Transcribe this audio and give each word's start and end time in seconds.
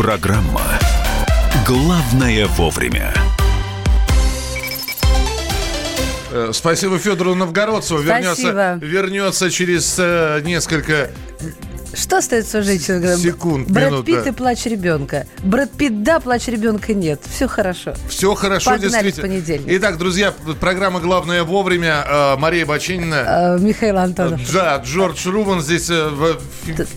Программа 0.00 0.62
«Главное 1.66 2.46
вовремя». 2.46 3.12
Э, 6.32 6.52
Спасибо 6.54 6.98
Федору 6.98 7.34
Новгородцеву. 7.34 8.00
Вернется, 8.00 8.34
Спасибо. 8.34 8.78
вернется 8.80 9.50
через 9.50 9.96
э, 9.98 10.40
несколько 10.42 11.10
Что 12.00 12.16
остается 12.16 12.60
у 12.60 12.62
женщины? 12.62 13.14
Секунд, 13.18 13.68
Брэд 13.70 13.90
минут, 13.90 14.06
Питт 14.06 14.24
да. 14.24 14.30
и 14.30 14.32
плач 14.32 14.64
ребенка. 14.64 15.26
Брэд 15.42 15.70
Питт 15.72 16.02
да, 16.02 16.18
плач 16.18 16.46
ребенка 16.48 16.94
нет. 16.94 17.20
Все 17.30 17.46
хорошо. 17.46 17.92
Все 18.08 18.34
хорошо, 18.34 18.70
Погнали 18.70 18.88
в 18.88 18.92
действительно. 18.92 19.28
понедельник. 19.28 19.66
Итак, 19.68 19.98
друзья, 19.98 20.32
программа 20.60 21.00
«Главное 21.00 21.44
вовремя». 21.44 22.02
Э, 22.08 22.36
Мария 22.38 22.64
Бочинина. 22.64 23.58
Э, 23.58 23.58
Михаил 23.60 23.98
Антонов. 23.98 24.40
Да, 24.50 24.78
Джордж 24.78 25.28
Рубан 25.28 25.60
здесь 25.60 25.88
э, 25.90 26.10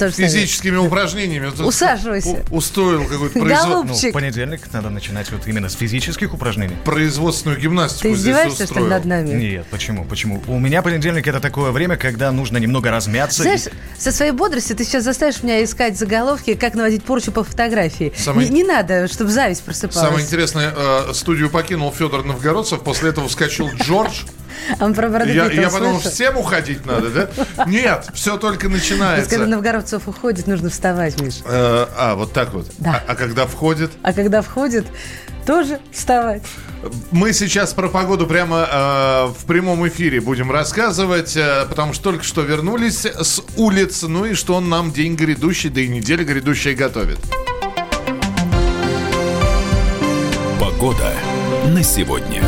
физическими 0.10 0.78
упражнениями. 0.78 1.52
Усаживайся. 1.62 2.46
Устроил 2.50 3.04
какое-то 3.04 3.40
Голубчик. 3.40 3.44
производ- 3.44 4.04
Ну, 4.04 4.12
понедельник 4.14 4.62
надо 4.72 4.90
начинать 4.90 5.30
вот 5.34 5.46
именно 5.48 5.68
с 5.68 5.74
физических 5.76 6.34
упражнений. 6.34 6.78
производственную 6.86 7.60
гимнастику 7.60 8.04
Ты 8.04 8.16
здесь 8.16 8.22
издеваешься, 8.22 8.68
что 8.68 8.80
ли, 8.80 8.86
над 8.86 9.04
нами? 9.04 9.34
Нет, 9.34 9.66
почему? 9.70 10.06
Почему? 10.06 10.42
У 10.48 10.60
меня 10.60 10.82
понедельник 10.82 11.28
это 11.28 11.42
такое 11.42 11.72
время, 11.72 11.98
когда 11.98 12.32
нужно 12.32 12.58
немного 12.58 12.90
размяться. 12.90 13.44
Знаешь, 13.44 13.64
со 13.98 14.14
своей 14.14 14.32
бодростью 14.32 14.78
ты 14.78 14.93
сейчас 14.94 15.06
заставишь 15.06 15.42
меня 15.42 15.64
искать 15.64 15.98
заголовки, 15.98 16.54
как 16.54 16.76
наводить 16.76 17.04
порчу 17.04 17.32
по 17.32 17.44
фотографии. 17.44 18.14
Самое- 18.16 18.48
Не, 18.48 18.58
не 18.58 18.64
надо, 18.64 19.08
чтобы 19.08 19.32
зависть 19.32 19.64
просыпалась. 19.64 20.08
Самое 20.08 20.24
интересное, 20.24 20.72
э, 20.76 21.14
студию 21.16 21.50
покинул 21.50 21.92
Федор 21.92 22.24
Новгородцев, 22.24 22.82
после 22.82 23.10
этого 23.10 23.28
вскочил 23.28 23.70
Джордж. 23.70 24.22
Он 24.80 24.94
про 24.94 25.08
Я, 25.26 25.52
я 25.52 25.70
подумал, 25.70 26.00
всем 26.00 26.38
уходить 26.38 26.86
надо, 26.86 27.10
да? 27.10 27.66
Нет, 27.66 28.08
все 28.14 28.38
только 28.38 28.68
То 28.68 28.76
есть, 28.76 28.90
когда 28.90 28.96
начинается. 28.96 29.46
Новгородцев 29.46 30.08
уходит, 30.08 30.48
нужно 30.48 30.70
вставать, 30.70 31.20
Миш. 31.22 31.42
Э, 31.46 31.88
А, 31.98 32.16
вот 32.16 32.34
так 32.34 32.54
вот. 32.54 32.68
Да. 32.78 33.04
А, 33.08 33.12
а 33.12 33.16
когда 33.16 33.46
входит? 33.46 33.92
А 34.02 34.14
когда 34.14 34.42
входит, 34.42 34.86
тоже 35.46 35.80
вставать. 35.92 36.44
Мы 37.12 37.34
сейчас 37.34 37.74
про 37.74 37.88
погоду 37.88 38.28
прямо 38.28 38.68
э, 38.70 39.26
в 39.40 39.46
прямом 39.46 39.88
эфире 39.88 40.20
будем 40.22 40.52
рассказывать, 40.52 41.36
э, 41.38 41.66
потому 41.70 41.94
что 41.94 42.04
только 42.04 42.24
что 42.24 42.42
вернулись 42.42 43.06
с 43.06 43.42
улиц, 43.56 44.04
ну 44.04 44.26
и 44.26 44.34
что 44.34 44.60
нам 44.60 44.92
день 44.92 45.16
грядущий, 45.16 45.70
да 45.70 45.82
и 45.82 45.88
неделя 45.88 46.24
грядущая 46.24 46.76
готовит. 46.76 47.20
Погода 50.60 51.14
на 51.68 51.84
сегодня. 51.84 52.42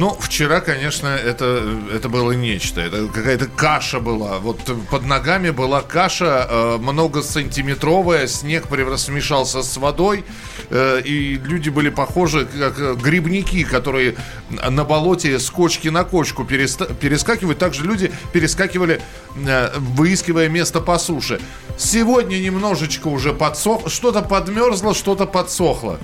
Ну, 0.00 0.16
вчера, 0.18 0.60
конечно, 0.62 1.08
это, 1.08 1.62
это 1.92 2.08
было 2.08 2.32
нечто. 2.32 2.80
Это 2.80 3.06
какая-то 3.08 3.48
каша 3.48 4.00
была. 4.00 4.38
Вот 4.38 4.58
под 4.90 5.04
ногами 5.04 5.50
была 5.50 5.82
каша 5.82 6.46
э, 6.48 6.78
многосантиметровая, 6.78 8.26
снег 8.26 8.64
превра- 8.70 8.96
смешался 8.96 9.62
с 9.62 9.76
водой, 9.76 10.24
э, 10.70 11.02
и 11.04 11.34
люди 11.34 11.68
были 11.68 11.90
похожи 11.90 12.46
как 12.46 12.80
э, 12.80 12.94
грибники, 12.94 13.62
которые 13.62 14.16
на 14.48 14.84
болоте 14.84 15.38
с 15.38 15.50
кочки 15.50 15.88
на 15.88 16.04
кочку 16.04 16.44
переста- 16.44 16.94
перескакивают. 16.94 17.58
Также 17.58 17.84
люди 17.84 18.10
перескакивали, 18.32 19.02
э, 19.36 19.70
выискивая 19.76 20.48
место 20.48 20.80
по 20.80 20.98
суше. 20.98 21.42
Сегодня 21.76 22.38
немножечко 22.38 23.08
уже 23.08 23.34
подсох, 23.34 23.90
что-то 23.90 24.22
подмерзло, 24.22 24.94
что-то 24.94 25.26
подсохло. 25.26 26.00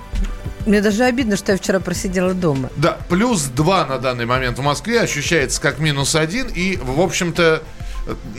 Мне 0.66 0.80
даже 0.80 1.04
обидно, 1.04 1.36
что 1.36 1.52
я 1.52 1.58
вчера 1.58 1.78
просидела 1.78 2.34
дома. 2.34 2.70
Да, 2.76 2.98
плюс 3.08 3.44
2 3.44 3.86
на 3.86 3.98
данный 3.98 4.26
момент 4.26 4.58
в 4.58 4.62
Москве 4.62 5.00
ощущается 5.00 5.60
как 5.60 5.78
минус 5.78 6.16
1. 6.16 6.48
И, 6.54 6.76
в 6.76 7.00
общем-то, 7.00 7.62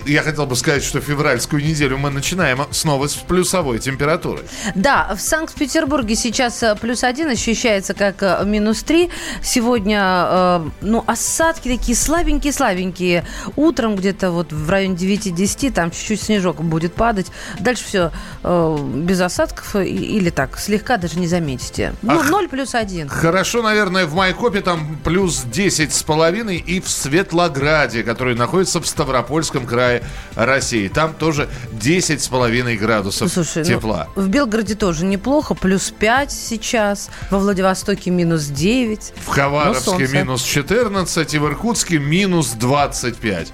я 0.05 0.23
хотел 0.23 0.45
бы 0.45 0.55
сказать, 0.55 0.83
что 0.83 1.01
февральскую 1.01 1.63
неделю 1.63 1.97
мы 1.97 2.09
начинаем 2.09 2.61
снова 2.71 3.07
с 3.07 3.15
плюсовой 3.15 3.79
температурой. 3.79 4.43
Да, 4.75 5.13
в 5.15 5.21
Санкт-Петербурге 5.21 6.15
сейчас 6.15 6.63
э, 6.63 6.75
плюс 6.79 7.03
один 7.03 7.29
ощущается 7.29 7.93
как 7.93 8.15
э, 8.21 8.43
минус 8.45 8.83
три. 8.83 9.09
Сегодня, 9.41 10.01
э, 10.01 10.69
ну, 10.81 11.03
осадки 11.05 11.67
такие 11.67 11.95
слабенькие-слабенькие. 11.95 13.25
Утром 13.55 13.95
где-то 13.95 14.31
вот 14.31 14.53
в 14.53 14.69
районе 14.69 14.95
9-10 14.95 15.71
там 15.71 15.91
чуть-чуть 15.91 16.21
снежок 16.21 16.63
будет 16.63 16.93
падать. 16.93 17.27
Дальше 17.59 17.83
все 17.85 18.11
без 18.43 19.19
осадков 19.19 19.75
или 19.75 20.29
так, 20.29 20.57
слегка 20.57 20.97
даже 20.97 21.19
не 21.19 21.27
заметите. 21.27 21.93
Ну, 22.01 22.19
Ах. 22.19 22.29
0 22.29 22.47
плюс 22.47 22.75
один. 22.75 23.09
Хорошо, 23.09 23.61
наверное, 23.61 24.05
в 24.05 24.13
Майкопе 24.13 24.61
там 24.61 24.97
плюс 25.03 25.43
10 25.43 25.93
с 25.93 26.03
половиной 26.03 26.57
и 26.57 26.79
в 26.79 26.89
Светлограде, 26.89 28.03
который 28.03 28.35
находится 28.35 28.79
в 28.79 28.87
Ставропольском 28.87 29.56
крае 29.65 30.03
России. 30.35 30.87
Там 30.87 31.13
тоже 31.13 31.49
10 31.71 32.21
с 32.21 32.27
половиной 32.27 32.77
градусов 32.77 33.31
Слушай, 33.31 33.63
ну, 33.63 33.69
тепла. 33.69 34.07
в 34.15 34.27
Белгороде 34.27 34.75
тоже 34.75 35.05
неплохо, 35.05 35.55
плюс 35.55 35.91
5 35.91 36.31
сейчас, 36.31 37.09
во 37.31 37.39
Владивостоке 37.39 38.11
минус 38.11 38.45
9. 38.45 39.13
В 39.25 39.27
Хабаровске 39.29 40.07
Ну, 40.07 40.13
минус 40.13 40.43
14 40.43 41.33
и 41.33 41.37
в 41.39 41.45
Иркутске 41.47 41.99
минус 41.99 42.51
25. 42.51 43.53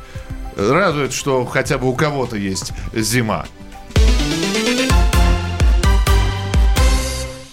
Радует, 0.58 1.14
что 1.14 1.46
хотя 1.46 1.78
бы 1.78 1.90
у 1.90 1.96
кого-то 1.96 2.36
есть 2.36 2.74
зима. 2.94 3.46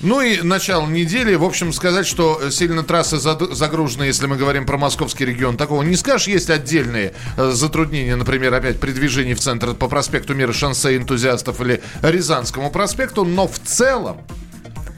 Ну 0.02 0.22
и 0.22 0.40
начало 0.40 0.86
недели. 0.86 1.34
В 1.34 1.44
общем, 1.44 1.72
сказать, 1.74 2.06
что 2.06 2.50
сильно 2.50 2.82
трассы 2.82 3.18
загружены, 3.18 4.04
если 4.04 4.26
мы 4.26 4.36
говорим 4.36 4.64
про 4.64 4.78
московский 4.78 5.26
регион, 5.26 5.58
такого 5.58 5.82
не 5.82 5.94
скажешь. 5.96 6.26
Есть 6.26 6.48
отдельные 6.48 7.12
э, 7.36 7.50
затруднения, 7.50 8.16
например, 8.16 8.54
опять 8.54 8.80
при 8.80 8.92
движении 8.92 9.34
в 9.34 9.40
центр 9.40 9.74
по 9.74 9.88
проспекту 9.88 10.34
Мира 10.34 10.54
Шансе 10.54 10.96
энтузиастов 10.96 11.60
или 11.60 11.82
Рязанскому 12.00 12.70
проспекту. 12.70 13.26
Но 13.26 13.46
в 13.46 13.58
целом, 13.58 14.22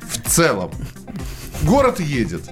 в 0.09 0.31
целом, 0.31 0.71
город 1.63 1.99
едет. 1.99 2.43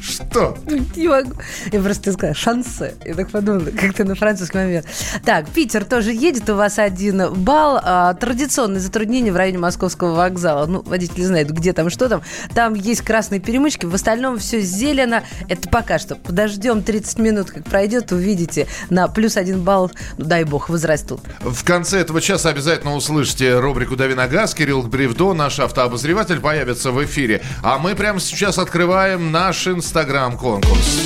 Что? 0.00 0.56
Не 0.96 1.08
могу. 1.08 1.32
Я 1.72 1.80
просто 1.80 2.12
сказала 2.12 2.34
шансы. 2.34 2.94
Я 3.04 3.14
так 3.14 3.30
подумала, 3.30 3.70
как 3.70 3.94
ты 3.94 4.04
на 4.04 4.14
французский 4.14 4.58
момент. 4.58 4.86
Так, 5.24 5.48
Питер 5.48 5.84
тоже 5.84 6.12
едет. 6.12 6.48
У 6.48 6.54
вас 6.54 6.78
один 6.78 7.32
балл. 7.34 7.80
А, 7.82 8.14
традиционные 8.14 8.80
затруднения 8.80 9.32
в 9.32 9.36
районе 9.36 9.58
Московского 9.58 10.14
вокзала. 10.14 10.66
Ну, 10.66 10.82
водители 10.82 11.22
знают, 11.24 11.50
где 11.50 11.72
там, 11.72 11.90
что 11.90 12.08
там. 12.08 12.22
Там 12.54 12.74
есть 12.74 13.02
красные 13.02 13.40
перемычки. 13.40 13.86
В 13.86 13.94
остальном 13.94 14.38
все 14.38 14.60
зелено. 14.60 15.22
Это 15.48 15.68
пока 15.68 15.98
что. 15.98 16.16
Подождем 16.16 16.82
30 16.82 17.18
минут, 17.18 17.50
как 17.50 17.64
пройдет, 17.64 18.12
увидите. 18.12 18.66
На 18.88 19.08
плюс 19.08 19.36
один 19.36 19.62
балл, 19.62 19.90
ну, 20.18 20.24
дай 20.24 20.44
бог, 20.44 20.68
возрастут. 20.68 21.20
В 21.40 21.64
конце 21.64 22.00
этого 22.00 22.20
часа 22.20 22.50
обязательно 22.50 22.94
услышите 22.94 23.58
рубрику 23.58 23.96
«Дави 23.96 24.14
на 24.14 24.28
газ». 24.28 24.54
Кирилл 24.54 24.82
Бревдо, 24.82 25.34
наш 25.34 25.60
автообозреватель, 25.60 26.40
появится 26.40 26.90
в 26.90 27.04
эфире. 27.04 27.42
А 27.62 27.78
мы 27.78 27.94
прямо 27.94 28.20
сейчас 28.20 28.58
открываем 28.58 29.30
наш 29.30 29.66
инстаграм-конкурс. 29.90 31.00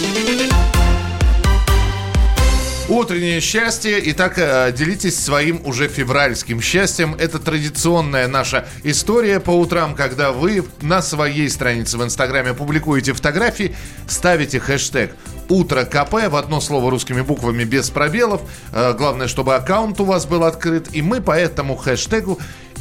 Утреннее 2.86 3.40
счастье. 3.40 3.98
Итак, 4.10 4.34
э, 4.36 4.70
делитесь 4.76 5.18
своим 5.18 5.62
уже 5.64 5.88
февральским 5.88 6.60
счастьем. 6.60 7.14
Это 7.14 7.38
традиционная 7.38 8.28
наша 8.28 8.68
история 8.82 9.40
по 9.40 9.52
утрам, 9.52 9.94
когда 9.94 10.32
вы 10.32 10.66
на 10.82 11.00
своей 11.00 11.48
странице 11.48 11.96
в 11.96 12.04
Инстаграме 12.04 12.52
публикуете 12.52 13.14
фотографии, 13.14 13.74
ставите 14.06 14.60
хэштег 14.60 15.16
«Утро 15.48 15.84
КП» 15.86 16.28
в 16.28 16.36
одно 16.36 16.60
слово 16.60 16.90
русскими 16.90 17.22
буквами 17.22 17.64
без 17.64 17.88
пробелов. 17.88 18.42
Э, 18.70 18.92
Главное, 18.92 19.28
чтобы 19.28 19.54
аккаунт 19.54 19.98
у 20.00 20.04
вас 20.04 20.26
был 20.26 20.44
открыт. 20.44 20.88
И 20.92 21.00
мы 21.00 21.22
по 21.22 21.32
этому 21.32 21.76
хэштегу 21.76 22.38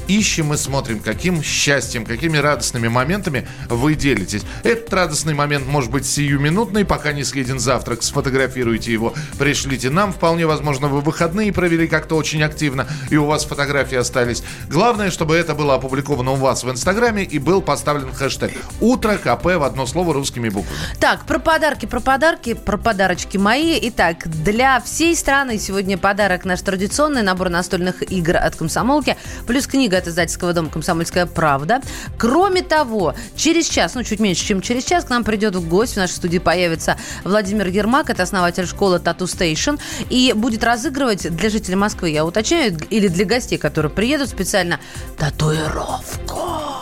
ищем 0.08 0.54
и 0.54 0.58
смотрим, 0.58 1.00
каким 1.00 1.44
счастьем, 1.44 2.06
какими 2.06 2.38
радостными 2.38 2.88
моментами 2.88 3.48
вы 3.70 3.96
делитесь. 3.96 4.44
Этот 4.64 4.94
радостный 4.94 5.34
момент 5.34 5.68
может 5.68 5.92
быть 5.92 6.06
сиюминутный, 6.06 6.86
пока 6.86 7.14
не 7.14 7.24
съеден 7.24 7.60
завтрак, 7.60 8.04
сфотографируйте 8.04 8.92
его, 8.92 9.14
пришлите 9.38 9.90
нам. 9.90 10.14
Вполне 10.14 10.46
возможно, 10.46 10.88
вы 10.88 11.02
выходные 11.02 11.52
провели 11.54 11.88
как-то 11.88 12.16
очень 12.16 12.44
активно, 12.44 12.88
и 13.10 13.18
у 13.18 13.26
вас 13.26 13.46
фотографии 13.46 13.98
остались. 13.98 14.44
Главное, 14.70 15.12
чтобы 15.12 15.36
это 15.36 15.56
было 15.56 15.76
опубликовано 15.76 16.32
у 16.32 16.36
вас 16.36 16.64
в 16.64 16.72
Инстаграме 16.72 17.24
и 17.24 17.40
был 17.40 17.62
поставлен 17.62 18.14
хэштег 18.14 18.52
«Утро 18.80 19.18
КП» 19.18 19.46
в 19.46 19.64
одно 19.64 19.86
слово 19.86 20.14
русскими 20.14 20.50
буквами. 20.50 20.78
Так, 21.00 21.26
про 21.26 21.40
подарки, 21.40 21.86
про 21.86 22.00
подарки, 22.00 22.54
про 22.54 22.78
подарочки 22.78 23.38
мои. 23.38 23.78
Итак, 23.84 24.28
для 24.28 24.80
всей 24.82 25.16
страны 25.16 25.58
сегодня 25.58 25.98
подарок 25.98 26.46
наш 26.46 26.62
традиционный 26.62 27.22
набор 27.22 27.50
настольных 27.50 28.02
игр 28.12 28.38
от 28.38 28.56
комсомолки, 28.56 29.18
плюс 29.48 29.68
книга 29.68 29.93
от 29.98 30.08
издательского 30.08 30.54
дома 30.54 30.70
«Комсомольская 30.70 31.26
правда». 31.26 31.82
Кроме 32.18 32.62
того, 32.62 33.16
через 33.36 33.68
час, 33.68 33.96
ну 33.96 34.04
чуть 34.04 34.20
меньше, 34.20 34.46
чем 34.46 34.62
через 34.62 34.84
час, 34.86 35.06
к 35.06 35.10
нам 35.10 35.24
придет 35.24 35.56
в 35.56 35.68
гость, 35.68 35.94
в 35.94 35.98
нашей 35.98 36.14
студии 36.14 36.40
появится 36.40 36.98
Владимир 37.24 37.68
Ермак, 37.68 38.10
это 38.10 38.24
основатель 38.24 38.68
школы 38.68 39.00
Тату 39.00 39.26
Station, 39.26 39.80
и 40.10 40.34
будет 40.36 40.64
разыгрывать 40.64 41.36
для 41.36 41.50
жителей 41.50 41.76
Москвы, 41.76 42.10
я 42.10 42.26
уточняю, 42.26 42.78
или 42.90 43.08
для 43.08 43.26
гостей, 43.26 43.58
которые 43.58 43.92
приедут 43.92 44.30
специально, 44.30 44.80
татуировку. 45.18 46.40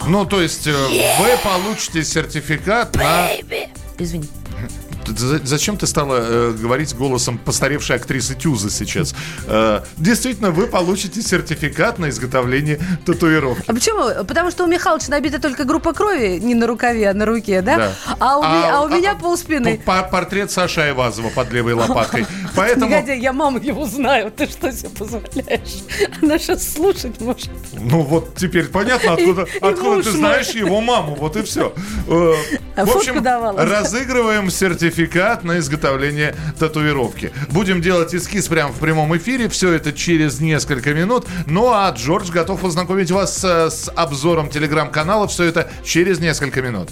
Ну, 0.08 0.26
то 0.26 0.42
есть 0.42 0.68
э, 0.68 0.74
вы 1.20 1.30
получите 1.44 2.04
сертификат 2.04 2.96
на... 2.96 3.30
Извини. 3.98 4.28
Зачем 5.18 5.78
ты 5.78 5.88
стала 5.88 6.18
э, 6.22 6.52
говорить 6.60 6.96
голосом 6.96 7.38
постаревшей 7.38 7.96
актрисы 7.96 8.36
Тюза 8.36 8.70
сейчас? 8.70 9.14
Э, 9.48 9.82
Действительно, 9.98 10.52
вы 10.52 10.68
получите 10.68 11.22
сертификат 11.22 12.00
на 12.00 12.10
изготовление 12.10 12.80
татуировки. 13.06 13.64
А 13.68 13.74
почему? 13.74 14.24
Потому 14.26 14.52
что 14.52 14.64
у 14.64 14.68
Михалыча 14.68 15.12
набита 15.12 15.40
только 15.40 15.64
группа 15.66 15.94
крови 15.94 16.40
не 16.42 16.56
на 16.56 16.68
рукаве, 16.68 17.10
а 17.10 17.14
на 17.14 17.26
руке, 17.26 17.62
да? 17.62 17.78
Да. 17.78 17.92
А, 18.20 18.38
у, 18.38 18.42
ми- 18.44 18.70
а 18.72 18.82
у 18.82 18.90
меня 18.90 19.16
полспины. 19.16 19.78
п- 19.78 20.08
Портрет 20.12 20.52
Саши 20.52 20.82
Айвазова 20.82 21.30
под 21.30 21.52
левой 21.52 21.74
лопаткой. 21.74 22.26
Поэтому, 22.56 22.88
Негодяй, 22.88 23.20
я 23.20 23.34
маму 23.34 23.60
его 23.60 23.86
знаю. 23.86 24.32
Ты 24.32 24.48
что 24.48 24.72
себе 24.72 24.90
позволяешь? 24.90 25.84
Она 26.22 26.38
сейчас 26.38 26.74
слушать 26.74 27.20
может. 27.22 27.50
ну 27.74 28.02
вот 28.02 28.36
теперь 28.36 28.66
понятно, 28.68 29.14
откуда, 29.16 29.46
откуда 29.62 30.04
ты 30.04 30.12
знаешь 30.12 30.50
его 30.50 30.82
маму. 30.82 31.16
Вот 31.16 31.36
и 31.38 31.44
все. 31.44 31.74
А 32.76 32.86
В 32.86 32.96
общем, 32.96 33.22
давала. 33.22 33.66
разыгрываем 33.66 34.50
сертификат 34.50 35.44
на 35.44 35.60
изготовление 35.60 36.36
татуировки. 36.58 37.32
Будем 37.50 37.82
делать 37.82 38.16
эскиз 38.16 38.48
прямо 38.48 38.72
в 38.72 38.80
прямом 38.80 39.16
эфире. 39.18 39.50
Все 39.50 39.72
это 39.74 39.92
через 39.92 40.40
несколько 40.40 40.94
минут. 40.94 41.26
Ну 41.48 41.72
а 41.74 41.90
Джордж 41.92 42.32
готов 42.32 42.64
ознакомить 42.64 43.12
вас 43.12 43.44
э, 43.44 43.70
с 43.70 43.92
обзором 43.96 44.50
телеграм-канала. 44.50 45.28
Все 45.28 45.44
это 45.44 45.70
через 45.84 46.20
несколько 46.20 46.62
минут. 46.62 46.90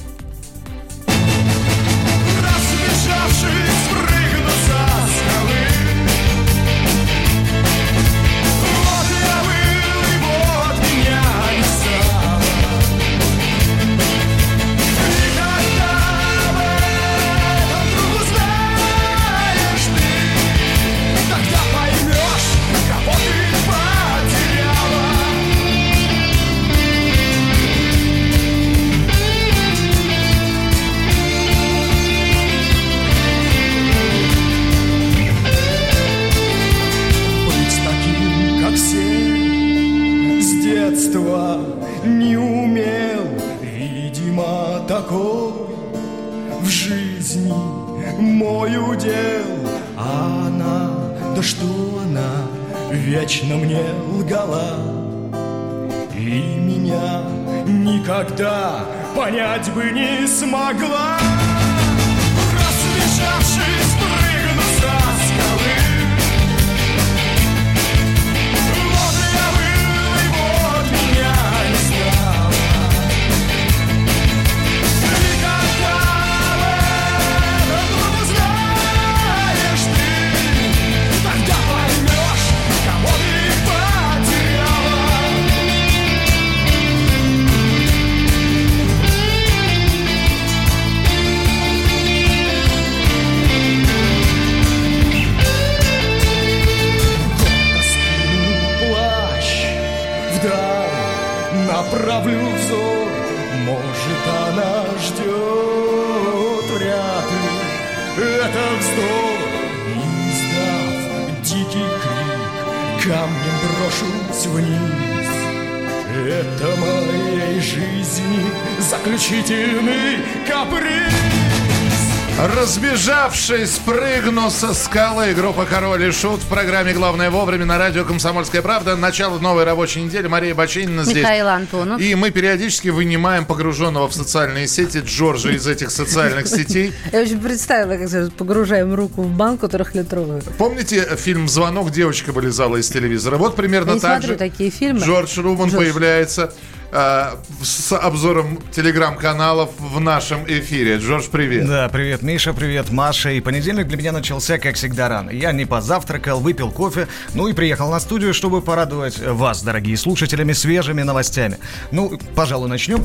Разбежавшись, 123.50 123.80
прыгну 123.80 124.52
со 124.52 124.74
скалы. 124.74 125.34
Группа 125.34 125.66
«Король 125.66 126.04
и 126.04 126.12
Шут» 126.12 126.42
в 126.42 126.46
программе 126.48 126.94
«Главное 126.94 127.32
вовремя» 127.32 127.66
на 127.66 127.78
радио 127.80 128.06
«Комсомольская 128.06 128.62
правда». 128.62 128.96
Начало 128.96 129.40
новой 129.40 129.64
рабочей 129.64 130.02
недели. 130.02 130.28
Мария 130.28 130.54
Бачинина 130.54 131.04
здесь. 131.04 131.18
Михаил 131.18 131.48
Антонов. 131.48 132.00
И 132.00 132.14
мы 132.14 132.30
периодически 132.30 132.90
вынимаем 132.90 133.46
погруженного 133.46 134.08
в 134.08 134.14
социальные 134.14 134.68
сети 134.68 135.02
Джорджа 135.04 135.50
из 135.50 135.66
этих 135.66 135.90
социальных 135.90 136.48
сетей. 136.48 136.94
Я 137.12 137.22
очень 137.22 137.40
представила, 137.40 137.98
как 137.98 138.34
погружаем 138.34 138.94
руку 138.94 139.24
в 139.24 139.32
банку 139.32 139.68
трехлитровую. 139.68 140.44
Помните 140.58 141.08
фильм 141.18 141.48
«Звонок» 141.48 141.92
девочка 141.92 142.32
вылезала 142.32 142.78
из 142.78 142.90
телевизора? 142.90 143.38
Вот 143.38 143.56
примерно 143.56 144.00
так 144.00 144.22
же. 144.22 144.36
такие 144.36 144.70
фильмы. 144.70 145.00
Джордж 145.00 145.40
Джордж. 145.40 145.76
появляется 145.76 146.54
э, 146.92 147.36
с 147.62 147.92
обзором 147.92 148.60
телеграм-каналов 148.72 149.72
в 149.80 150.00
нашем 150.00 150.46
эфире. 150.48 150.98
Джордж, 150.98 151.26
привет. 151.32 151.68
Да, 151.68 151.90
привет, 151.90 152.22
Миша, 152.22 152.54
привет, 152.54 152.92
Маша. 152.92 153.32
И 153.32 153.42
понедельник 153.42 153.88
для 153.88 153.98
меня 153.98 154.12
начался, 154.12 154.58
как 154.58 154.76
всегда, 154.76 155.10
рано. 155.10 155.30
Я 155.30 155.52
не 155.52 155.66
позавтракал, 155.66 156.40
выпил 156.40 156.72
кофе, 156.72 157.08
ну 157.34 157.48
и 157.48 157.54
приехал 157.54 157.90
на 157.92 158.00
студию, 158.00 158.34
чтобы 158.34 158.62
порадовать 158.62 159.20
вас, 159.20 159.64
дорогие 159.64 159.98
слушателями, 159.98 160.54
свежими 160.54 161.02
новостями. 161.02 161.58
Ну, 161.92 162.20
пожалуй, 162.36 162.70
начнем. 162.70 163.04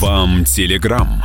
Вам 0.00 0.44
телеграм. 0.44 1.24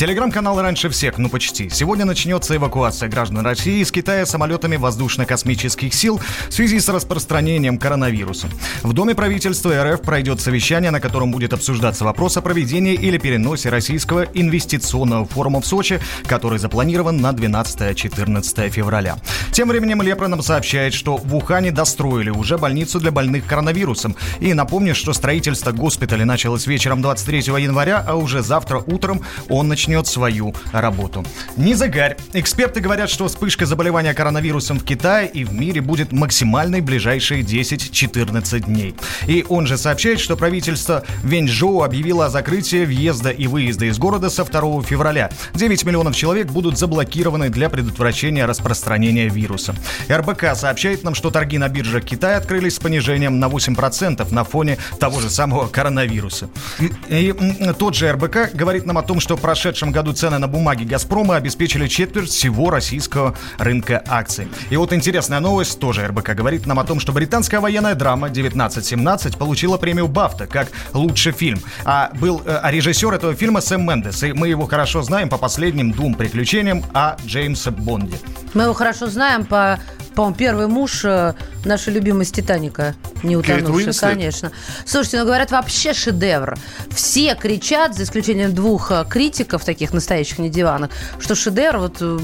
Телеграм-канал 0.00 0.60
раньше 0.62 0.88
всех, 0.88 1.18
ну 1.18 1.28
почти. 1.28 1.68
Сегодня 1.68 2.06
начнется 2.06 2.56
эвакуация 2.56 3.08
граждан 3.08 3.44
России 3.44 3.82
из 3.82 3.92
Китая 3.92 4.24
самолетами 4.24 4.76
воздушно-космических 4.76 5.92
сил 5.92 6.18
в 6.48 6.52
связи 6.54 6.80
с 6.80 6.88
распространением 6.88 7.76
коронавируса. 7.76 8.48
В 8.82 8.94
Доме 8.94 9.14
правительства 9.14 9.70
РФ 9.84 10.00
пройдет 10.00 10.40
совещание, 10.40 10.90
на 10.90 11.00
котором 11.00 11.30
будет 11.30 11.52
обсуждаться 11.52 12.06
вопрос 12.06 12.38
о 12.38 12.40
проведении 12.40 12.94
или 12.94 13.18
переносе 13.18 13.68
российского 13.68 14.22
инвестиционного 14.22 15.26
форума 15.26 15.60
в 15.60 15.66
Сочи, 15.66 16.00
который 16.26 16.58
запланирован 16.58 17.20
на 17.20 17.32
12-14 17.32 18.70
февраля. 18.70 19.18
Тем 19.52 19.68
временем 19.68 20.00
Лепра 20.00 20.28
нам 20.28 20.42
сообщает, 20.42 20.94
что 20.94 21.18
в 21.18 21.36
Ухане 21.36 21.72
достроили 21.72 22.30
уже 22.30 22.56
больницу 22.56 23.00
для 23.00 23.10
больных 23.10 23.44
коронавирусом. 23.44 24.16
И 24.40 24.54
напомню, 24.54 24.94
что 24.94 25.12
строительство 25.12 25.72
госпиталя 25.72 26.24
началось 26.24 26.66
вечером 26.66 27.02
23 27.02 27.40
января, 27.62 28.02
а 28.06 28.14
уже 28.16 28.42
завтра 28.42 28.82
утром 28.86 29.19
он 29.48 29.68
начнет 29.68 30.06
свою 30.06 30.54
работу. 30.72 31.24
Не 31.56 31.74
загарь. 31.74 32.16
Эксперты 32.32 32.80
говорят, 32.80 33.10
что 33.10 33.28
вспышка 33.28 33.66
заболевания 33.66 34.14
коронавирусом 34.14 34.78
в 34.78 34.84
Китае 34.84 35.28
и 35.28 35.44
в 35.44 35.52
мире 35.52 35.80
будет 35.80 36.12
максимальной 36.12 36.80
ближайшие 36.80 37.42
10-14 37.42 38.60
дней. 38.60 38.94
И 39.26 39.44
он 39.48 39.66
же 39.66 39.76
сообщает, 39.78 40.20
что 40.20 40.36
правительство 40.36 41.04
Венчжоу 41.22 41.82
объявило 41.82 42.26
о 42.26 42.30
закрытии 42.30 42.84
въезда 42.84 43.30
и 43.30 43.46
выезда 43.46 43.86
из 43.86 43.98
города 43.98 44.30
со 44.30 44.44
2 44.44 44.82
февраля. 44.82 45.30
9 45.54 45.84
миллионов 45.84 46.16
человек 46.16 46.48
будут 46.48 46.78
заблокированы 46.78 47.50
для 47.50 47.68
предотвращения 47.68 48.46
распространения 48.46 49.28
вируса. 49.28 49.74
РБК 50.10 50.54
сообщает 50.54 51.04
нам, 51.04 51.14
что 51.14 51.30
торги 51.30 51.58
на 51.58 51.68
биржах 51.68 52.04
Китая 52.04 52.36
открылись 52.38 52.76
с 52.76 52.78
понижением 52.78 53.38
на 53.38 53.46
8% 53.46 54.32
на 54.32 54.44
фоне 54.44 54.78
того 54.98 55.20
же 55.20 55.30
самого 55.30 55.66
коронавируса. 55.68 56.50
И, 56.78 56.90
и, 57.08 57.34
тот 57.78 57.94
же 57.94 58.12
РБК 58.12 58.54
говорит 58.54 58.86
нам 58.86 58.98
о 58.98 59.02
том, 59.10 59.18
что 59.18 59.36
в 59.36 59.40
прошедшем 59.40 59.90
году 59.90 60.12
цены 60.12 60.38
на 60.38 60.46
бумаги 60.46 60.84
«Газпрома» 60.84 61.34
обеспечили 61.34 61.88
четверть 61.88 62.30
всего 62.30 62.70
российского 62.70 63.34
рынка 63.58 64.04
акций. 64.06 64.46
И 64.70 64.76
вот 64.76 64.92
интересная 64.92 65.40
новость, 65.40 65.80
тоже 65.80 66.06
РБК 66.06 66.36
говорит 66.36 66.64
нам 66.64 66.78
о 66.78 66.84
том, 66.84 67.00
что 67.00 67.10
британская 67.10 67.58
военная 67.58 67.96
драма 67.96 68.28
1917 68.28 69.36
получила 69.36 69.78
премию 69.78 70.06
«Бафта» 70.06 70.46
как 70.46 70.68
лучший 70.92 71.32
фильм. 71.32 71.58
А 71.84 72.12
был 72.20 72.40
э, 72.46 72.60
а 72.62 72.70
режиссер 72.70 73.12
этого 73.12 73.34
фильма 73.34 73.60
Сэм 73.60 73.84
Мендес, 73.84 74.22
и 74.22 74.32
мы 74.32 74.46
его 74.46 74.66
хорошо 74.66 75.02
знаем 75.02 75.28
по 75.28 75.38
последним 75.38 75.90
двум 75.90 76.14
приключениям 76.14 76.84
о 76.94 77.16
Джеймсе 77.26 77.72
Бонде. 77.72 78.16
Мы 78.54 78.62
его 78.62 78.74
хорошо 78.74 79.08
знаем 79.08 79.44
по 79.44 79.80
по-моему, 80.14 80.36
первый 80.36 80.66
муж 80.66 81.04
э, 81.04 81.34
нашей 81.64 81.92
любимой 81.94 82.24
с 82.24 82.32
«Титаника», 82.32 82.94
не 83.22 83.36
утонувший, 83.36 83.94
конечно. 83.94 84.50
Слушайте, 84.84 85.20
ну 85.20 85.24
говорят, 85.24 85.50
вообще 85.50 85.94
шедевр. 85.94 86.58
Все 86.90 87.34
кричат, 87.34 87.94
за 87.94 88.02
исключением 88.02 88.54
двух 88.54 88.90
э, 88.90 88.99
критиков, 89.04 89.64
таких 89.64 89.92
настоящих 89.92 90.38
не 90.38 90.50
диванах, 90.50 90.90
что 91.20 91.34
шедевр, 91.34 91.78
вот, 91.78 91.96
э, 92.00 92.18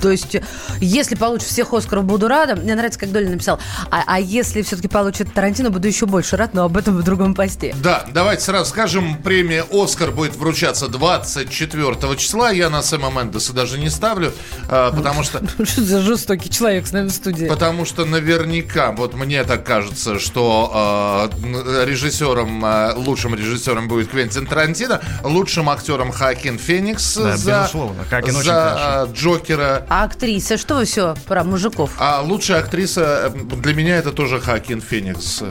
то 0.00 0.10
есть, 0.10 0.36
если 0.80 1.14
получит 1.14 1.48
всех 1.48 1.72
Оскаров, 1.72 2.04
буду 2.04 2.28
рада. 2.28 2.56
Мне 2.56 2.74
нравится, 2.74 2.98
как 2.98 3.12
Долин 3.12 3.32
написал. 3.32 3.58
А, 3.90 4.02
а 4.06 4.20
если 4.20 4.62
все-таки 4.62 4.88
получит 4.88 5.32
Тарантино, 5.32 5.70
буду 5.70 5.86
еще 5.86 6.06
больше 6.06 6.36
рад, 6.36 6.54
но 6.54 6.64
об 6.64 6.76
этом 6.76 6.96
в 6.96 7.02
другом 7.02 7.34
посте. 7.34 7.74
Да, 7.82 8.06
давайте 8.12 8.42
сразу 8.42 8.70
скажем, 8.70 9.16
премия 9.16 9.64
«Оскар» 9.70 10.10
будет 10.10 10.36
вручаться 10.36 10.88
24 10.88 12.16
числа. 12.16 12.50
Я 12.50 12.70
на 12.70 12.82
Сэма 12.82 13.10
Мендеса 13.10 13.52
даже 13.52 13.78
не 13.78 13.90
ставлю, 13.90 14.32
а, 14.68 14.92
потому 14.92 15.22
что... 15.22 15.42
Что 15.64 15.82
за 15.82 16.00
жестокий 16.00 16.48
человек 16.48 16.86
с 16.86 16.92
нами 16.92 17.08
в 17.08 17.12
студии? 17.12 17.46
Потому 17.46 17.84
что 17.84 18.04
наверняка, 18.04 18.92
вот 18.92 19.14
мне 19.14 19.44
так 19.44 19.66
кажется, 19.66 20.18
что 20.18 21.30
э, 21.42 21.84
режиссером, 21.84 22.64
э, 22.64 22.94
лучшим 22.94 23.34
режиссером 23.34 23.88
будет 23.88 24.08
Квентин 24.08 24.46
Тарантино, 24.46 25.00
лучшим 25.24 25.68
актером 25.68 25.99
Хакин 26.10 26.58
Феникс 26.58 27.16
Да, 27.16 27.36
за, 27.36 27.60
безусловно, 27.60 28.04
очень 28.10 28.32
за 28.32 29.06
э, 29.10 29.12
Джокера. 29.14 29.86
А 29.90 30.04
актриса, 30.04 30.56
что 30.56 30.76
вы 30.76 30.86
все 30.86 31.14
про 31.26 31.44
мужиков? 31.44 31.90
А 31.98 32.22
лучшая 32.22 32.60
актриса 32.60 33.30
э, 33.34 33.56
для 33.56 33.74
меня 33.74 33.96
это 33.96 34.12
тоже 34.12 34.40
Хакин 34.40 34.80
Феникс. 34.80 35.42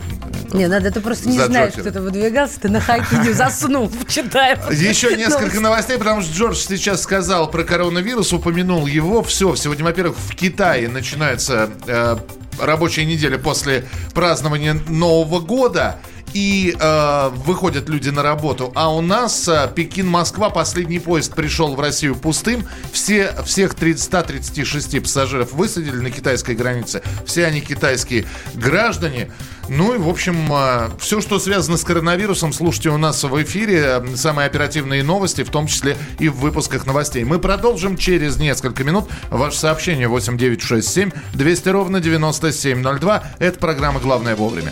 Не, 0.51 0.68
надо, 0.68 0.89
ты 0.91 1.00
просто 1.00 1.29
не 1.29 1.38
За 1.38 1.46
знаешь, 1.46 1.74
Джокера. 1.74 1.84
кто-то 1.91 2.01
выдвигался, 2.01 2.60
ты 2.60 2.70
на 2.70 2.82
хакине 2.82 3.34
заснул, 3.34 3.91
читая. 4.08 4.60
Еще 4.72 5.15
несколько 5.15 5.39
новости. 5.41 5.58
новостей, 5.60 5.98
потому 6.00 6.22
что 6.24 6.34
Джордж 6.36 6.58
сейчас 6.58 7.03
сказал 7.03 7.51
про 7.51 7.63
коронавирус, 7.63 8.34
упомянул 8.34 8.88
его. 8.88 9.22
Все, 9.22 9.56
сегодня, 9.56 9.86
во-первых, 9.86 10.18
в 10.18 10.36
Китае 10.36 10.89
начинается 10.89 11.70
э, 11.86 12.18
рабочая 12.60 13.06
неделя 13.06 13.38
после 13.38 13.86
празднования 14.13 14.74
Нового 14.88 15.39
года. 15.39 15.98
И 16.33 16.75
э, 16.79 17.29
выходят 17.45 17.89
люди 17.89 18.09
на 18.09 18.24
работу. 18.24 18.71
А 18.75 18.93
у 18.93 19.01
нас 19.01 19.48
э, 19.48 19.71
Пекин-Москва, 19.75 20.50
последний 20.50 21.00
поезд 21.00 21.33
пришел 21.33 21.75
в 21.75 21.79
Россию 21.79 22.15
пустым. 22.15 22.67
Все, 22.91 23.33
всех 23.45 23.75
30, 23.75 24.03
136 24.03 25.01
пассажиров 25.01 25.53
высадили 25.53 25.98
на 25.98 26.12
китайской 26.12 26.55
границе. 26.55 27.01
Все 27.25 27.45
они 27.45 27.62
китайские 27.62 28.25
граждане. 28.53 29.31
Ну 29.69 29.93
и, 29.93 29.98
в 29.98 30.09
общем, 30.09 30.51
все, 31.00 31.21
что 31.21 31.39
связано 31.39 31.77
с 31.77 31.83
коронавирусом, 31.83 32.53
слушайте 32.53 32.89
у 32.89 32.98
нас 32.98 33.24
в 33.24 33.43
эфире. 33.43 33.83
Э, 33.86 34.15
Самые 34.15 34.48
оперативные 34.48 35.03
новости, 35.03 35.43
в 35.43 35.50
том 35.50 35.67
числе 35.67 35.98
и 36.19 36.29
в 36.29 36.38
выпусках 36.38 36.86
новостей. 36.86 37.24
Мы 37.24 37.39
продолжим 37.39 37.98
через 37.98 38.38
несколько 38.38 38.83
минут. 38.83 39.05
Ваше 39.29 39.57
сообщение 39.57 40.07
8967 40.07 41.12
200 41.33 41.69
ровно 41.69 42.00
9702. 42.00 43.24
Это 43.39 43.59
программа 43.59 44.00
«Главное 44.00 44.36
вовремя». 44.36 44.71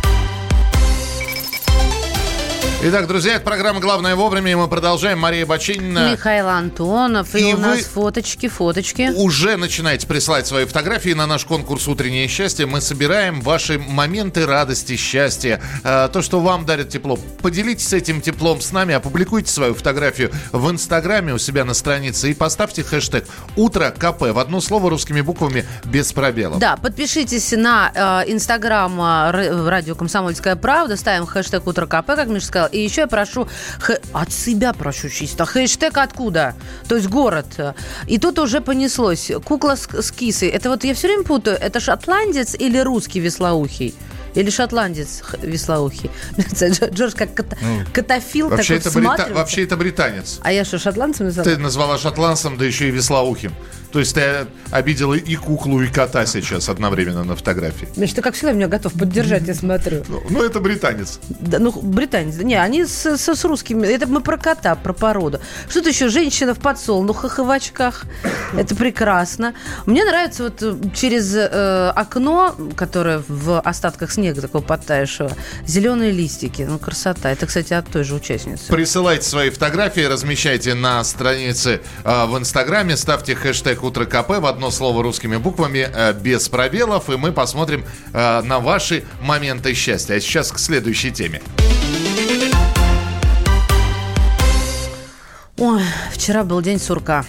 Итак, 2.83 3.05
друзья, 3.05 3.35
это 3.35 3.45
программа 3.45 3.79
«Главное 3.79 4.15
вовремя», 4.15 4.51
и 4.51 4.55
мы 4.55 4.67
продолжаем. 4.67 5.19
Мария 5.19 5.45
Бочинина. 5.45 6.13
Михаил 6.13 6.47
Антонов, 6.47 7.35
и, 7.35 7.51
И 7.51 7.53
у 7.53 7.57
нас 7.57 7.81
фоточки, 7.81 8.47
фоточки. 8.47 9.11
Уже 9.15 9.55
начинаете 9.55 10.07
присылать 10.07 10.47
свои 10.47 10.65
фотографии 10.65 11.11
на 11.11 11.27
наш 11.27 11.45
конкурс 11.45 11.87
«Утреннее 11.87 12.27
счастье». 12.27 12.65
Мы 12.65 12.81
собираем 12.81 13.41
ваши 13.41 13.77
моменты 13.77 14.47
радости, 14.47 14.95
счастья, 14.95 15.61
э, 15.83 16.09
то, 16.11 16.23
что 16.23 16.39
вам 16.39 16.65
дарит 16.65 16.89
тепло. 16.89 17.19
Поделитесь 17.43 17.93
этим 17.93 18.19
теплом 18.19 18.61
с 18.61 18.71
нами, 18.71 18.95
опубликуйте 18.95 19.51
свою 19.51 19.75
фотографию 19.75 20.31
в 20.51 20.67
Инстаграме 20.71 21.35
у 21.35 21.37
себя 21.37 21.65
на 21.65 21.75
странице 21.75 22.31
и 22.31 22.33
поставьте 22.33 22.81
хэштег 22.81 23.27
«Утро 23.55 23.93
КП» 23.95 24.21
в 24.21 24.39
одно 24.39 24.59
слово 24.59 24.89
русскими 24.89 25.21
буквами 25.21 25.67
без 25.85 26.11
пробелов. 26.13 26.57
Да, 26.57 26.77
подпишитесь 26.77 27.51
на 27.51 28.23
э, 28.25 28.31
инстаграм 28.31 28.99
э, 28.99 29.69
радио 29.69 29.93
«Комсомольская 29.93 30.55
правда», 30.55 30.97
ставим 30.97 31.27
хэштег 31.27 31.67
«Утро 31.67 31.85
КП», 31.85 32.07
как 32.15 32.27
Миша 32.27 32.47
сказал. 32.47 32.70
И 32.71 32.79
еще 32.79 33.01
я 33.01 33.07
прошу, 33.07 33.47
хэ- 33.79 34.01
от 34.13 34.31
себя 34.31 34.73
прошу 34.73 35.09
чисто, 35.09 35.45
хэштег 35.45 35.97
откуда? 35.97 36.55
То 36.87 36.95
есть 36.95 37.07
город. 37.07 37.45
И 38.07 38.17
тут 38.17 38.39
уже 38.39 38.61
понеслось. 38.61 39.31
Кукла 39.43 39.75
с, 39.75 39.87
с 39.87 40.11
кисой. 40.11 40.49
Это 40.49 40.69
вот 40.69 40.83
я 40.83 40.93
все 40.93 41.07
время 41.07 41.23
путаю, 41.23 41.57
это 41.59 41.79
шотландец 41.79 42.55
или 42.55 42.77
русский 42.79 43.19
веслоухий? 43.19 43.93
Или 44.35 44.49
шотландец 44.49 45.21
веслоухий? 45.41 46.09
Джордж 46.93 47.13
как 47.15 47.33
кота- 47.33 47.57
катафил 47.93 48.49
Вообще, 48.49 48.75
это 48.77 48.89
брита- 48.91 49.33
вообще 49.33 49.63
это 49.63 49.77
британец. 49.77 50.39
А 50.43 50.51
я 50.51 50.63
что, 50.65 50.77
шотландцем 50.79 51.25
назвала? 51.27 51.49
Ты 51.49 51.57
назвала 51.57 51.97
шотландцем, 51.97 52.57
да 52.57 52.65
еще 52.65 52.87
и 52.87 52.91
веслоухим. 52.91 53.51
То 53.91 53.99
есть 53.99 54.15
ты 54.15 54.47
обидела 54.71 55.15
и 55.15 55.35
куклу, 55.35 55.81
и 55.81 55.87
кота 55.87 56.25
сейчас 56.25 56.69
одновременно 56.69 57.25
на 57.25 57.35
фотографии. 57.35 57.89
Значит, 57.93 58.15
ты, 58.15 58.21
как 58.21 58.35
всегда, 58.35 58.53
меня 58.53 58.69
готов 58.69 58.93
поддержать, 58.93 59.45
я 59.47 59.53
смотрю. 59.53 60.05
Ну, 60.07 60.23
Ну, 60.29 60.43
это 60.45 60.61
британец. 60.61 61.19
Да, 61.27 61.59
ну, 61.59 61.71
британец. 61.73 62.37
Не, 62.37 62.55
они 62.55 62.85
с, 62.85 63.05
с- 63.17 63.35
с 63.35 63.43
русскими. 63.43 63.85
Это 63.85 64.07
мы 64.07 64.21
про 64.21 64.37
кота, 64.37 64.75
про 64.75 64.93
породу. 64.93 65.41
Что-то 65.69 65.89
еще. 65.89 66.07
Женщина 66.07 66.55
в 66.55 66.59
подсолнухах 66.59 67.39
и 67.39 67.41
в 67.41 67.49
очках. 67.51 68.05
Это 68.55 68.75
прекрасно. 68.77 69.53
Мне 69.85 70.05
нравится 70.05 70.43
вот 70.43 70.63
э, 70.63 70.73
через 70.95 71.35
э, 71.35 71.91
окно, 71.93 72.55
которое 72.77 73.21
в 73.27 73.59
остатках 73.59 74.09
снега 74.13 74.20
такого 74.29 74.61
подтаявшего, 74.61 75.31
зеленые 75.65 76.11
листики. 76.11 76.61
Ну, 76.61 76.79
красота. 76.79 77.31
Это, 77.31 77.45
кстати, 77.45 77.73
от 77.73 77.87
той 77.87 78.03
же 78.03 78.15
участницы. 78.15 78.67
Присылайте 78.67 79.27
свои 79.27 79.49
фотографии, 79.49 80.01
размещайте 80.01 80.73
на 80.73 81.03
странице 81.03 81.81
э, 82.03 82.25
в 82.25 82.37
Инстаграме, 82.37 82.95
ставьте 82.95 83.35
хэштег 83.35 83.83
«Утро 83.83 84.05
КП» 84.05 84.29
в 84.39 84.45
одно 84.45 84.71
слово 84.71 85.03
русскими 85.03 85.37
буквами, 85.37 85.89
э, 85.91 86.13
без 86.13 86.47
пробелов, 86.49 87.09
и 87.09 87.17
мы 87.17 87.31
посмотрим 87.31 87.83
э, 88.13 88.41
на 88.41 88.59
ваши 88.59 89.03
моменты 89.21 89.73
счастья. 89.73 90.15
А 90.15 90.19
сейчас 90.19 90.51
к 90.51 90.59
следующей 90.59 91.11
теме. 91.11 91.41
Ой, 95.57 95.83
вчера 96.11 96.43
был 96.43 96.61
день 96.61 96.79
сурка. 96.79 97.25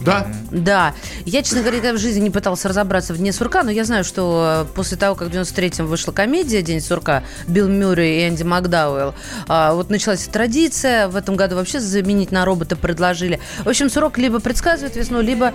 Да? 0.00 0.26
Да. 0.50 0.94
Я, 1.24 1.42
честно 1.42 1.60
говоря, 1.60 1.78
никогда 1.78 1.98
в 1.98 2.00
жизни 2.00 2.20
не 2.20 2.30
пытался 2.30 2.68
разобраться 2.68 3.14
в 3.14 3.18
Дне 3.18 3.32
сурка, 3.32 3.62
но 3.62 3.70
я 3.70 3.84
знаю, 3.84 4.04
что 4.04 4.64
э, 4.68 4.74
после 4.74 4.96
того, 4.96 5.14
как 5.14 5.28
в 5.28 5.30
93-м 5.30 5.86
вышла 5.86 6.12
комедия 6.12 6.62
«День 6.62 6.80
сурка» 6.80 7.24
Билл 7.46 7.68
Мюррей 7.68 8.24
и 8.24 8.28
Энди 8.28 8.42
Макдауэлл, 8.42 9.14
а, 9.46 9.74
вот 9.74 9.90
началась 9.90 10.24
традиция. 10.26 11.08
В 11.08 11.16
этом 11.16 11.36
году 11.36 11.56
вообще 11.56 11.80
заменить 11.80 12.32
на 12.32 12.44
робота 12.44 12.76
предложили. 12.76 13.40
В 13.64 13.68
общем, 13.68 13.90
сурок 13.90 14.18
либо 14.18 14.40
предсказывает 14.40 14.96
весну, 14.96 15.20
либо 15.20 15.52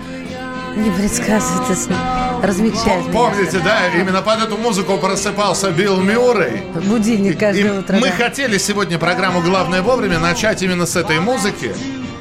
не 0.76 0.90
предсказывает 0.90 1.70
весну. 1.70 1.94
Размечает. 2.42 3.06
меня. 3.06 3.12
Помните, 3.12 3.60
да, 3.64 3.88
именно 3.88 4.22
под 4.22 4.42
эту 4.42 4.56
музыку 4.56 4.98
просыпался 4.98 5.70
Билл 5.70 6.00
Мюррей. 6.00 6.62
Будильник 6.86 7.36
И 7.36 7.38
каждое 7.38 7.80
утро. 7.80 7.96
мы 7.96 8.08
да. 8.08 8.12
хотели 8.12 8.58
сегодня 8.58 8.98
программу 8.98 9.40
«Главное 9.40 9.82
вовремя» 9.82 10.18
начать 10.18 10.62
именно 10.62 10.86
с 10.86 10.96
этой 10.96 11.20
музыки 11.20 11.72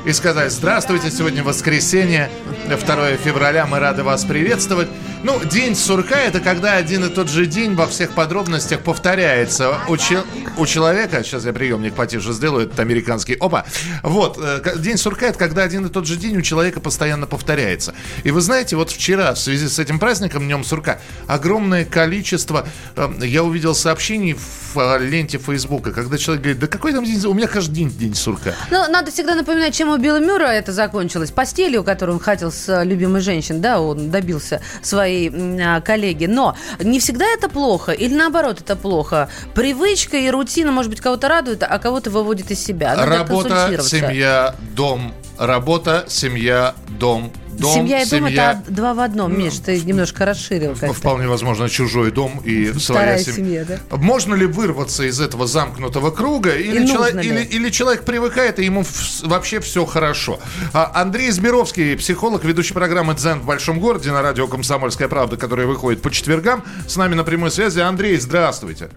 и 0.05 0.11
сказать 0.11 0.51
«Здравствуйте, 0.51 1.09
сегодня 1.11 1.43
воскресенье, 1.43 2.29
2 2.67 2.77
февраля. 3.17 3.65
Мы 3.65 3.79
рады 3.79 4.03
вас 4.03 4.25
приветствовать. 4.25 4.89
Ну, 5.23 5.39
день 5.45 5.73
сурка– 5.73 6.15
это 6.21 6.41
когда 6.41 6.73
один 6.73 7.05
и 7.05 7.09
тот 7.09 7.29
же 7.29 7.45
день 7.45 7.75
во 7.75 7.87
всех 7.87 8.11
подробностях 8.11 8.81
повторяется 8.81 9.77
у, 9.87 9.95
че- 9.95 10.25
у 10.57 10.65
человека. 10.65 11.23
Сейчас 11.23 11.45
я 11.45 11.53
приемник 11.53 11.93
потише 11.93 12.33
сделаю, 12.33 12.65
этот 12.65 12.77
американский. 12.81 13.35
Опа. 13.39 13.63
Вот, 14.01 14.37
э, 14.37 14.61
день 14.79 14.97
сурка– 14.97 15.25
это 15.27 15.39
когда 15.39 15.63
один 15.63 15.85
и 15.85 15.89
тот 15.89 16.05
же 16.05 16.17
день 16.17 16.35
у 16.37 16.41
человека 16.41 16.81
постоянно 16.81 17.25
повторяется. 17.25 17.93
И 18.25 18.31
вы 18.31 18.41
знаете, 18.41 18.75
вот 18.75 18.91
вчера 18.91 19.33
в 19.33 19.39
связи 19.39 19.69
с 19.69 19.79
этим 19.79 19.97
праздником, 19.97 20.43
Днем 20.43 20.65
сурка, 20.65 20.99
огромное 21.27 21.85
количество, 21.85 22.67
э, 22.97 23.09
я 23.21 23.45
увидел 23.45 23.73
сообщений 23.75 24.33
в 24.33 24.77
э, 24.77 24.99
ленте 24.99 25.37
Фейсбука, 25.37 25.93
когда 25.93 26.17
человек 26.17 26.43
говорит, 26.43 26.59
да 26.59 26.67
какой 26.67 26.91
там 26.91 27.05
день, 27.05 27.25
у 27.25 27.33
меня 27.33 27.47
каждый 27.47 27.75
день 27.75 27.89
день 27.91 28.13
сурка. 28.13 28.55
Ну, 28.71 28.85
надо 28.89 29.09
всегда 29.09 29.35
напоминать, 29.35 29.73
чем 29.73 29.92
у 29.93 29.97
Билла 29.97 30.19
Мюра 30.19 30.45
это 30.45 30.71
закончилось. 30.71 31.31
Постелью, 31.31 31.83
которую 31.83 32.17
он 32.17 32.23
хотел 32.23 32.51
с 32.51 32.67
э, 32.69 32.83
любимой 32.85 33.21
женщиной, 33.21 33.59
да, 33.59 33.79
он 33.79 34.11
добился 34.11 34.61
своей 34.81 35.31
а, 35.61 35.81
коллеги. 35.81 36.25
Но 36.25 36.55
не 36.79 36.99
всегда 36.99 37.25
это 37.25 37.49
плохо, 37.49 37.91
или 37.91 38.13
наоборот 38.13 38.61
это 38.61 38.75
плохо. 38.75 39.29
Привычка 39.53 40.17
и 40.17 40.29
рутина, 40.29 40.71
может 40.71 40.89
быть, 40.89 41.01
кого-то 41.01 41.27
радует, 41.27 41.63
а 41.63 41.79
кого-то 41.79 42.09
выводит 42.09 42.51
из 42.51 42.63
себя. 42.63 42.95
Надо 42.95 43.17
Работа, 43.17 43.79
семья, 43.83 44.55
дом. 44.75 45.13
Работа, 45.37 46.05
семья, 46.07 46.75
дом. 46.99 47.31
Дом, 47.53 47.71
Семья 47.71 48.01
и 48.01 48.09
дом 48.09 48.27
семья. 48.27 48.61
это 48.63 48.71
два 48.71 48.95
в 48.95 48.99
одном. 48.99 49.37
Миш, 49.37 49.53
ты 49.63 49.79
немножко 49.81 50.25
расширил 50.25 50.71
как-то. 50.71 50.91
Вполне 50.93 51.27
возможно, 51.27 51.69
чужой 51.69 52.09
дом 52.11 52.41
и 52.43 52.73
своя 52.79 53.01
Вторая 53.01 53.19
семья. 53.19 53.35
семья, 53.35 53.65
да? 53.91 53.97
Можно 53.97 54.33
ли 54.33 54.47
вырваться 54.47 55.03
из 55.03 55.21
этого 55.21 55.45
замкнутого 55.45 56.09
круга? 56.09 56.55
Или, 56.55 56.87
человек, 56.87 57.23
ли? 57.23 57.29
или, 57.29 57.43
или 57.43 57.69
человек 57.69 58.05
привыкает, 58.05 58.57
и 58.57 58.65
ему 58.65 58.83
вообще 59.21 59.59
все 59.59 59.85
хорошо? 59.85 60.39
А, 60.73 60.91
Андрей 60.95 61.29
Збировский, 61.29 61.95
психолог, 61.95 62.43
ведущий 62.43 62.73
программы 62.73 63.13
«Дзен 63.13 63.39
в 63.41 63.45
большом 63.45 63.79
городе» 63.79 64.11
на 64.11 64.23
радио 64.23 64.47
«Комсомольская 64.47 65.07
правда», 65.07 65.37
которая 65.37 65.67
выходит 65.67 66.01
по 66.01 66.09
четвергам, 66.09 66.63
с 66.87 66.95
нами 66.95 67.13
на 67.13 67.23
прямой 67.23 67.51
связи. 67.51 67.79
Андрей, 67.79 68.17
здравствуйте. 68.17 68.89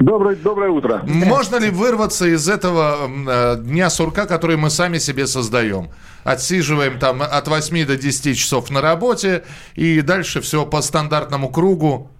Доброе, 0.00 0.36
доброе 0.36 0.70
утро. 0.70 1.02
Можно 1.04 1.56
ли 1.56 1.70
вырваться 1.70 2.26
из 2.26 2.48
этого 2.48 3.08
э, 3.08 3.56
дня 3.58 3.90
сурка, 3.90 4.26
который 4.26 4.56
мы 4.56 4.70
сами 4.70 4.98
себе 4.98 5.26
создаем? 5.26 5.88
Отсиживаем 6.24 6.98
там 6.98 7.22
от 7.22 7.48
8 7.48 7.86
до 7.86 7.96
10 7.96 8.36
часов 8.36 8.70
на 8.70 8.80
работе, 8.80 9.44
и 9.74 10.00
дальше 10.00 10.40
все 10.40 10.66
по 10.66 10.82
стандартному 10.82 11.50
кругу. 11.50 12.10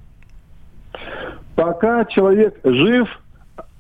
Пока 1.57 2.05
человек 2.07 2.59
жив, 2.65 3.09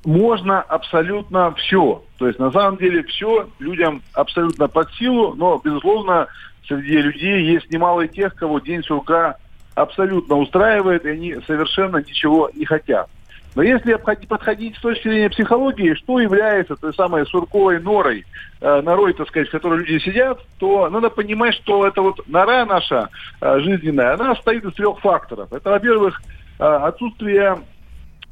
можно 0.04 0.60
абсолютно 0.60 1.54
все. 1.54 2.02
То 2.18 2.26
есть 2.26 2.38
на 2.38 2.50
самом 2.50 2.76
деле 2.78 3.02
все 3.04 3.48
людям 3.58 4.02
абсолютно 4.12 4.68
под 4.68 4.90
силу, 4.94 5.34
но, 5.34 5.60
безусловно, 5.62 6.26
среди 6.66 6.98
людей 6.98 7.44
есть 7.44 7.70
немало 7.70 8.02
и 8.02 8.08
тех, 8.08 8.34
кого 8.34 8.58
день 8.58 8.82
сурка 8.82 9.36
абсолютно 9.74 10.36
устраивает, 10.36 11.04
и 11.04 11.10
они 11.10 11.36
совершенно 11.46 11.98
ничего 11.98 12.50
не 12.54 12.64
хотят. 12.64 13.08
Но 13.54 13.62
если 13.62 13.94
подходить 13.94 14.76
с 14.76 14.80
точки 14.80 15.08
зрения 15.08 15.28
психологии, 15.28 15.94
что 15.94 16.20
является 16.20 16.76
той 16.76 16.94
самой 16.94 17.26
сурковой 17.26 17.80
норой, 17.80 18.24
э, 18.60 18.80
норой, 18.80 19.12
так 19.12 19.28
сказать, 19.28 19.48
в 19.48 19.52
которой 19.52 19.80
люди 19.80 20.02
сидят, 20.02 20.40
то 20.58 20.88
надо 20.88 21.10
понимать, 21.10 21.54
что 21.56 21.86
эта 21.86 22.00
вот 22.00 22.26
нора 22.28 22.64
наша 22.64 23.10
э, 23.40 23.60
жизненная, 23.60 24.14
она 24.14 24.34
состоит 24.34 24.64
из 24.64 24.72
трех 24.72 25.00
факторов. 25.00 25.52
Это, 25.52 25.70
во-первых, 25.70 26.22
э, 26.58 26.64
отсутствие 26.64 27.58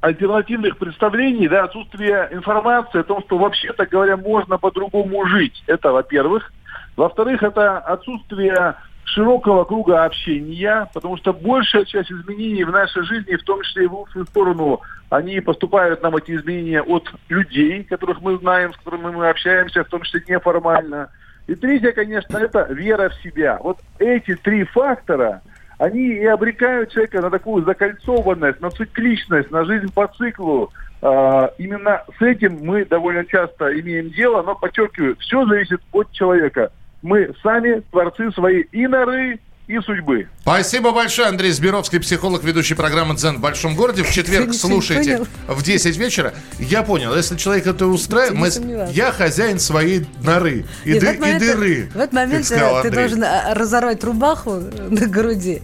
альтернативных 0.01 0.79
представлений, 0.79 1.49
да, 1.49 1.65
отсутствие 1.65 2.29
информации 2.33 3.01
о 3.01 3.05
том, 3.05 3.23
что 3.23 3.37
вообще-то 3.37 3.85
говоря 3.85 4.17
можно 4.17 4.57
по-другому 4.57 5.27
жить. 5.27 5.63
Это, 5.67 5.93
во-первых. 5.93 6.51
Во-вторых, 6.97 7.43
это 7.43 7.79
отсутствие 7.79 8.75
широкого 9.15 9.65
круга 9.65 10.05
общения, 10.05 10.89
потому 10.95 11.17
что 11.17 11.33
большая 11.33 11.85
часть 11.85 12.11
изменений 12.13 12.65
в 12.65 12.71
нашей 12.71 13.03
жизни, 13.03 13.37
в 13.37 13.43
том 13.43 13.63
числе 13.63 13.85
и 13.85 13.87
в 13.89 13.95
лучшую 13.95 14.27
сторону, 14.27 14.81
они 15.11 15.41
поступают 15.41 16.03
нам 16.03 16.17
эти 16.17 16.37
изменения 16.37 16.83
от 16.83 17.13
людей, 17.29 17.85
которых 17.85 18.21
мы 18.21 18.39
знаем, 18.39 18.73
с 18.73 18.77
которыми 18.77 19.11
мы 19.11 19.29
общаемся, 19.29 19.85
в 19.85 19.89
том 19.89 20.03
числе 20.03 20.23
неформально. 20.29 21.09
И 21.47 21.55
третье, 21.55 21.93
конечно, 21.93 22.37
это 22.37 22.67
вера 22.71 23.09
в 23.09 23.15
себя. 23.23 23.59
Вот 23.61 23.79
эти 23.99 24.37
три 24.37 24.65
фактора, 24.65 25.43
они 25.79 26.09
и 26.09 26.27
обрекают 26.27 26.93
человека 26.93 27.21
на 27.23 27.31
такую 27.31 27.65
закольцованность, 27.65 28.61
на 28.61 28.71
цикличность, 28.71 29.51
на 29.51 29.65
жизнь 29.65 29.93
по 29.93 30.07
циклу. 30.07 30.71
А, 31.03 31.51
именно 31.59 32.05
с 32.19 32.23
этим 32.23 32.59
мы 32.61 32.85
довольно 32.85 33.25
часто 33.25 33.79
имеем 33.81 34.11
дело, 34.11 34.43
но 34.43 34.55
подчеркиваю, 34.55 35.17
все 35.17 35.45
зависит 35.47 35.81
от 35.93 36.13
человека. 36.13 36.71
Мы 37.03 37.35
сами 37.43 37.81
творцы 37.91 38.31
своей 38.33 38.63
и 38.73 38.87
норы, 38.87 39.41
и 39.71 39.81
судьбы. 39.83 40.27
Спасибо 40.43 40.91
большое, 40.91 41.29
Андрей 41.29 41.53
Збировский, 41.53 42.01
психолог, 42.01 42.43
ведущий 42.43 42.75
программы 42.75 43.15
«Дзен 43.15 43.37
в 43.37 43.41
большом 43.41 43.77
городе». 43.77 44.03
В 44.03 44.11
четверг 44.13 44.53
слушайте 44.53 45.25
в 45.47 45.63
10 45.63 45.97
вечера. 45.97 46.35
Я 46.59 46.83
понял, 46.83 47.15
если 47.15 47.37
человек 47.37 47.67
это 47.69 47.87
устраивает, 47.87 48.61
я 48.93 49.13
хозяин 49.13 49.61
своей 49.61 50.07
норы 50.25 50.65
и, 50.85 50.93
Нет, 50.95 51.01
ды- 51.01 51.07
момент 51.21 51.43
и 51.43 51.47
ты- 51.47 51.55
дыры. 51.55 51.91
В 51.95 51.99
этот 51.99 52.13
момент 52.13 52.51
э, 52.51 52.55
ты 52.57 52.65
Андрей. 52.89 52.91
должен 52.91 53.23
э, 53.23 53.55
разорвать 53.55 54.03
рубаху 54.03 54.55
на 54.91 55.07
груди 55.07 55.63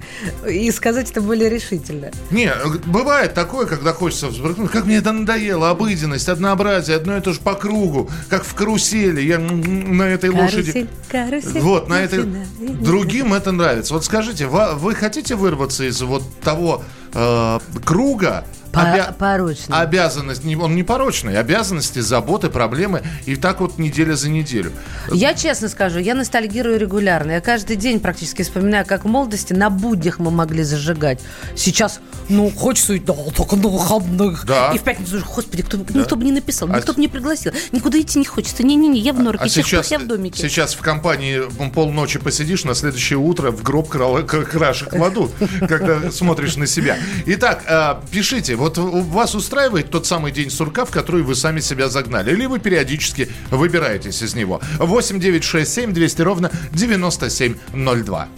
и 0.49 0.71
сказать 0.71 1.11
это 1.11 1.21
более 1.21 1.51
решительно. 1.51 2.11
Не, 2.31 2.53
бывает 2.87 3.35
такое, 3.35 3.67
когда 3.67 3.93
хочется 3.93 4.29
взбрыкнуть. 4.29 4.71
Как 4.71 4.85
мне 4.87 4.99
это 4.99 5.11
надоело, 5.11 5.71
обыденность, 5.71 6.29
однообразие, 6.29 6.97
одно 6.97 7.17
и 7.17 7.21
то 7.21 7.33
же 7.33 7.41
по 7.41 7.55
кругу, 7.55 8.09
как 8.29 8.45
в 8.45 8.55
карусели. 8.55 9.21
Я 9.21 9.39
на 9.41 10.05
этой 10.05 10.31
лошади... 10.31 10.89
Карусель, 11.11 11.43
карусель. 11.43 11.61
Вот, 11.61 11.89
на 11.89 12.01
этой... 12.01 12.25
Другим 12.61 13.35
это 13.35 13.51
нравится. 13.51 13.96
Вот 13.97 14.05
скажите, 14.05 14.47
ва- 14.47 14.75
вы 14.75 14.95
хотите 14.95 15.35
вырваться 15.37 15.85
из 15.85 16.03
вот 16.03 16.23
того 16.41 16.83
э, 17.15 17.59
круга? 17.83 18.45
По- 18.71 19.15
порочный. 19.19 19.75
Обязанность, 19.75 20.45
он 20.45 20.77
не 20.77 20.83
порочный, 20.83 21.39
обязанности, 21.39 22.01
заботы, 22.01 22.51
проблемы. 22.51 23.03
И 23.25 23.37
так 23.37 23.61
вот 23.77 23.79
неделя 23.79 24.15
за 24.17 24.29
неделю. 24.31 24.73
Я 25.13 25.35
честно 25.35 25.69
скажу, 25.69 25.99
я 25.99 26.15
ностальгирую 26.15 26.79
регулярно. 26.79 27.33
Я 27.33 27.41
каждый 27.41 27.77
день 27.77 28.01
практически 28.01 28.43
вспоминаю, 28.43 28.85
как 28.87 29.05
в 29.05 29.09
молодости 29.09 29.53
на 29.53 29.71
буднях 29.71 30.19
мы 30.19 30.31
могли 30.31 30.63
зажигать. 30.63 31.21
Сейчас, 31.55 32.01
ну, 32.29 32.51
хочется, 32.51 32.95
и 32.95 32.99
да, 32.99 33.15
только 33.37 33.57
на 33.57 33.69
выходных. 33.69 34.45
Да. 34.47 34.73
И 34.75 34.79
в 34.79 34.83
пятницу, 34.83 35.23
господи, 35.35 35.63
кто, 35.63 35.77
никто 35.77 36.17
бы 36.17 36.25
не 36.25 36.33
написал, 36.33 36.69
А 36.73 36.77
никто 36.77 36.93
с- 36.93 36.97
бы 36.97 37.01
не 37.03 37.09
пригласил. 37.09 37.53
Никуда 37.73 38.01
идти 38.01 38.19
не 38.19 38.25
хочется. 38.25 38.63
Не-не-не, 38.63 38.99
я 39.01 39.13
в 39.13 39.21
норке, 39.21 39.45
А 39.45 39.49
сейчас, 39.49 39.91
я 39.91 39.99
в 39.99 40.07
домике. 40.07 40.41
сейчас 40.43 40.75
в 40.75 40.81
компании 40.81 41.43
полночи 41.71 42.19
посидишь, 42.19 42.65
на 42.65 42.75
следующее 42.75 43.19
утро 43.19 43.51
в 43.51 43.63
гроб 43.63 43.89
крашек 43.89 44.93
в 44.93 45.03
аду, 45.03 45.31
когда 45.69 46.11
смотришь 46.11 46.57
на 46.57 46.67
себя. 46.67 46.97
Итак, 47.27 47.65
а, 47.69 48.03
пишите, 48.11 48.57
вот 48.57 48.79
вас 48.79 49.35
устраивает 49.35 49.91
тот 49.91 50.07
самый 50.07 50.33
день 50.33 50.51
сурка, 50.51 50.85
в 50.85 50.91
который 50.91 51.23
вы 51.23 51.35
сами 51.35 51.61
себя 51.61 51.89
загнали, 51.89 52.33
или 52.33 52.47
вы 52.47 52.59
периодически 52.59 53.29
выбираетесь 53.67 54.23
из 54.23 54.35
него? 54.37 54.61
8 54.79 55.19
9 55.19 55.43
6 55.43 55.73
7 55.73 55.93
200 55.93 56.23
ровно 56.23 56.51
9702. 56.73 58.29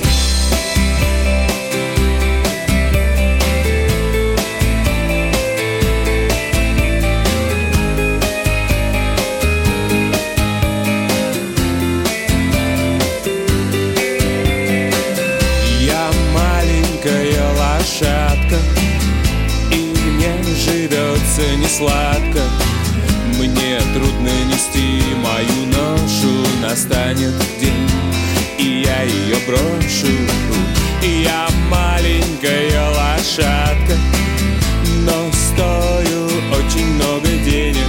Я 15.80 16.10
маленькая 16.32 17.52
лошадка 17.58 18.56
И 19.72 19.76
мне 19.76 20.42
живется 20.54 21.56
не 21.56 21.66
сладко 21.66 22.57
Настанет 26.78 27.34
день, 27.60 27.90
и 28.56 28.84
я 28.86 29.02
ее 29.02 29.34
брошу. 29.48 30.06
Я 31.02 31.48
маленькая 31.68 32.88
лошадка 32.90 33.96
Но 35.04 35.28
стою 35.32 36.26
очень 36.56 36.86
много 36.94 37.26
денег. 37.44 37.84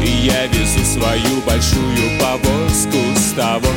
Я 0.00 0.46
везу 0.46 0.84
свою 0.84 1.40
большую 1.44 2.20
повозку 2.20 2.98
с 3.16 3.32
того 3.32 3.72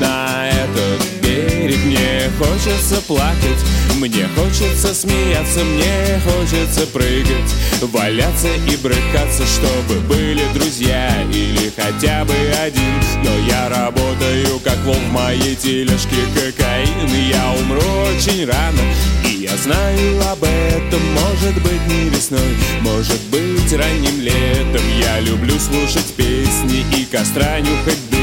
на 0.00 0.48
этот 0.48 1.19
берег 1.40 1.78
Мне 1.84 2.30
хочется 2.38 3.00
плакать, 3.02 3.64
мне 3.96 4.26
хочется 4.36 4.94
смеяться 4.94 5.60
Мне 5.64 6.20
хочется 6.24 6.86
прыгать, 6.86 7.54
валяться 7.82 8.48
и 8.48 8.76
брыкаться 8.76 9.44
Чтобы 9.46 10.00
были 10.00 10.42
друзья 10.54 11.10
или 11.32 11.72
хотя 11.76 12.24
бы 12.24 12.34
один. 12.62 12.82
Но 13.24 13.30
я 13.48 13.68
работаю, 13.68 14.58
как 14.64 14.78
вол 14.84 14.94
в 14.94 15.12
моей 15.12 15.56
тележке 15.56 16.16
кокаин 16.34 17.08
Я 17.30 17.52
умру 17.60 17.80
очень 18.14 18.44
рано, 18.46 18.80
и 19.26 19.42
я 19.42 19.56
знаю 19.56 20.20
об 20.30 20.42
этом 20.44 21.00
Может 21.12 21.54
быть 21.62 21.86
не 21.88 22.10
весной, 22.10 22.56
может 22.80 23.20
быть 23.30 23.72
ранним 23.72 24.20
летом. 24.20 24.82
Я 25.00 25.20
люблю 25.20 25.58
слушать 25.58 26.14
песни 26.16 26.84
и 26.98 27.04
костра 27.04 27.60
нюхать 27.60 28.10
дым 28.10 28.20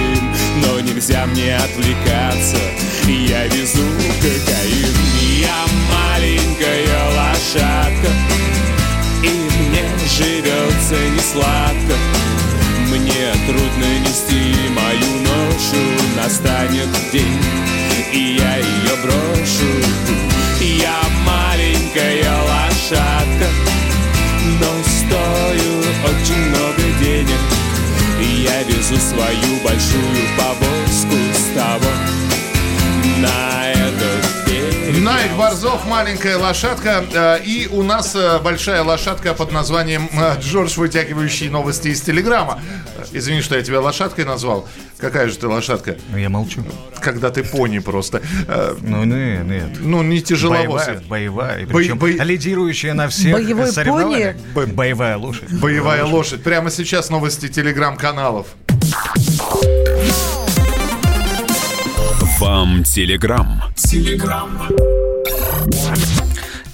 но 0.62 0.80
нельзя 0.80 1.26
мне 1.26 1.56
отвлекаться 1.56 2.58
Я 3.10 3.48
везу 3.48 3.86
кокаин, 4.22 4.94
я 5.40 5.66
маленькая 5.90 6.88
лошадка. 7.16 8.12
И 9.24 9.30
мне 9.30 9.86
живется 10.10 10.96
не 11.16 11.20
сладко. 11.22 11.96
Мне 12.90 13.32
трудно 13.46 14.00
нести 14.00 14.54
мою 14.76 15.22
ношу. 15.22 15.78
Настанет 16.18 16.90
день, 17.14 17.40
и 18.12 18.38
я 18.40 18.58
ее 18.58 18.96
брошу. 19.02 19.72
Я 20.60 21.00
маленькая 21.26 22.30
лошадка 22.42 23.48
Но 24.60 24.84
стою 24.84 25.80
очень 26.04 26.50
много 26.50 26.82
денег. 27.02 27.40
Я 28.44 28.64
везу 28.64 28.98
свою 28.98 29.62
большую 29.64 30.28
повозку 30.38 31.16
с 31.34 31.56
того 31.56 32.27
на 33.28 35.14
Найк 35.14 35.32
Борзов, 35.38 35.86
маленькая 35.88 36.38
лошадка. 36.38 37.04
э, 37.14 37.40
И 37.46 37.68
у 37.72 37.84
нас 37.84 38.14
э, 38.16 38.40
большая 38.40 38.84
лошадка 38.84 39.34
под 39.34 39.52
названием 39.52 40.10
э, 40.12 40.36
Джордж, 40.42 40.78
вытягивающий 40.78 41.50
новости 41.50 41.90
из 41.90 42.02
Телеграма. 42.02 42.60
Извини, 43.14 43.42
что 43.42 43.56
я 43.56 43.62
тебя 43.64 43.80
лошадкой 43.80 44.26
назвал. 44.26 44.68
Какая 45.00 45.30
же 45.30 45.38
ты 45.38 45.48
лошадка? 45.48 45.96
Ну, 46.12 46.18
Я 46.18 46.30
молчу. 46.30 46.62
Когда 47.00 47.30
ты 47.30 47.44
пони 47.44 47.80
просто. 47.80 48.22
Ну, 48.82 49.04
не, 49.06 49.38
нет. 49.38 49.78
Ну, 49.80 50.02
не 50.04 50.22
тяжеловозы. 50.22 51.00
Боевая, 51.08 51.60
боевая, 51.62 51.68
причем 51.68 51.98
бо- 52.00 52.10
лидирующая 52.10 52.94
на 52.94 53.08
всех 53.08 53.34
Боевой 53.34 53.72
соревнованиях. 53.72 54.36
Бо- 54.54 54.66
Боевая 54.66 55.18
лошадь. 55.18 55.50
Боевая 55.52 56.04
лошадь. 56.06 56.44
Прямо 56.44 56.70
сейчас 56.72 57.10
новости 57.10 57.48
телеграм-каналов. 57.48 58.48
Вам 62.40 62.84
телеграм. 62.84 63.64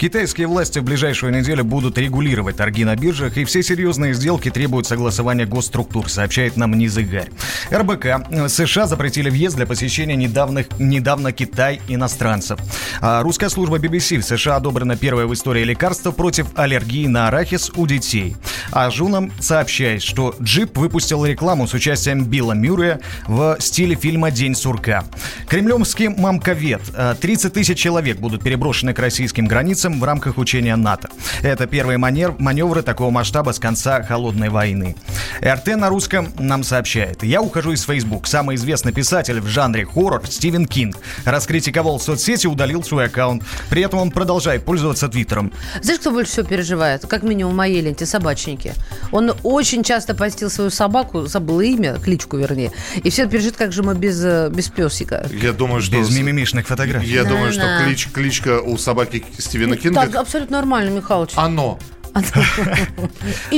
Китайские 0.04 0.48
власти 0.48 0.80
в 0.80 0.84
ближайшую 0.84 1.32
неделю 1.32 1.64
будут 1.64 1.96
регулировать 1.96 2.56
торги 2.56 2.84
на 2.84 2.94
биржах, 2.94 3.38
и 3.38 3.44
все 3.46 3.62
серьезные 3.62 4.12
сделки 4.12 4.50
требуют 4.50 4.86
согласования 4.86 5.46
госструктур, 5.46 6.10
сообщает 6.10 6.58
нам 6.58 6.74
Низыгарь. 6.74 7.30
РБК 7.72 8.48
США 8.50 8.86
запретили 8.86 9.30
въезд 9.30 9.56
для 9.56 9.64
посещения 9.64 10.14
недавних, 10.14 10.66
недавно 10.78 11.32
Китай 11.32 11.80
иностранцев. 11.88 12.60
А 13.00 13.22
русская 13.22 13.48
служба 13.48 13.78
BBC 13.78 14.18
в 14.18 14.24
США 14.24 14.56
одобрено 14.56 14.94
первое 14.94 15.24
в 15.24 15.32
истории 15.32 15.64
лекарство 15.64 16.10
против 16.10 16.48
аллергии 16.54 17.06
на 17.06 17.28
арахис 17.28 17.70
у 17.74 17.86
детей. 17.86 18.36
А 18.72 18.90
Жунам 18.90 19.32
сообщает, 19.40 20.02
что 20.02 20.34
Джип 20.38 20.76
выпустил 20.76 21.24
рекламу 21.24 21.66
с 21.66 21.72
участием 21.72 22.24
Билла 22.26 22.52
Мюррея 22.52 23.00
в 23.26 23.56
стиле 23.58 23.94
фильма 23.94 24.30
«День 24.30 24.54
сурка». 24.54 25.04
Кремлевский 25.48 26.08
мамковед. 26.08 26.82
э, 26.94 27.14
30 27.18 27.54
тысяч 27.54 27.78
человек 27.78 28.18
будут 28.18 28.42
переброшены 28.44 28.92
к 28.92 28.98
российским 28.98 29.46
границам 29.46 29.93
в 30.00 30.04
рамках 30.04 30.38
учения 30.38 30.76
НАТО. 30.76 31.08
Это 31.42 31.66
первые 31.66 31.98
манер- 31.98 32.34
маневры 32.38 32.82
такого 32.82 33.10
масштаба 33.10 33.52
с 33.52 33.58
конца 33.58 34.02
Холодной 34.02 34.48
войны. 34.48 34.96
РТ 35.42 35.76
на 35.76 35.88
русском 35.88 36.28
нам 36.38 36.62
сообщает. 36.64 37.22
Я 37.22 37.40
ухожу 37.42 37.72
из 37.72 37.82
Facebook. 37.84 38.26
Самый 38.26 38.56
известный 38.56 38.92
писатель 38.92 39.40
в 39.40 39.46
жанре 39.46 39.84
хоррор 39.86 40.22
Стивен 40.28 40.66
Кинг 40.66 40.96
раскритиковал 41.24 41.98
соцсети 42.00 42.46
и 42.46 42.48
удалил 42.48 42.82
свой 42.82 43.06
аккаунт. 43.06 43.42
При 43.70 43.82
этом 43.82 43.98
он 44.00 44.10
продолжает 44.10 44.64
пользоваться 44.64 45.08
Твиттером. 45.08 45.52
Знаешь, 45.82 46.00
кто 46.00 46.10
больше 46.10 46.32
всего 46.32 46.46
переживает? 46.46 47.06
Как 47.06 47.22
минимум 47.22 47.52
в 47.52 47.56
моей 47.56 47.80
ленте 47.80 48.06
собачники. 48.06 48.74
Он 49.12 49.32
очень 49.42 49.82
часто 49.82 50.14
постил 50.14 50.50
свою 50.50 50.70
собаку, 50.70 51.26
забыла 51.26 51.60
имя, 51.62 51.94
кличку 51.94 52.36
вернее. 52.36 52.70
И 53.02 53.10
все 53.10 53.26
переживают, 53.26 53.56
как 53.56 53.72
же 53.72 53.82
мы 53.82 53.94
без, 53.94 54.22
э, 54.24 54.50
без 54.50 54.68
песика. 54.68 55.26
Я 55.32 55.52
думаю, 55.52 55.82
что... 55.82 55.96
Без 55.96 56.10
мимимишных 56.16 56.66
фотографий. 56.66 57.10
Я 57.10 57.24
думаю, 57.24 57.52
что 57.52 57.62
Да-да. 57.62 57.84
клич, 57.84 58.08
кличка 58.12 58.60
у 58.60 58.76
собаки 58.78 59.24
Стивена 59.38 59.73
Кинга... 59.76 60.02
Так, 60.02 60.16
абсолютно 60.16 60.58
нормально, 60.58 60.90
Михалыч. 60.90 61.30
Оно. 61.36 61.78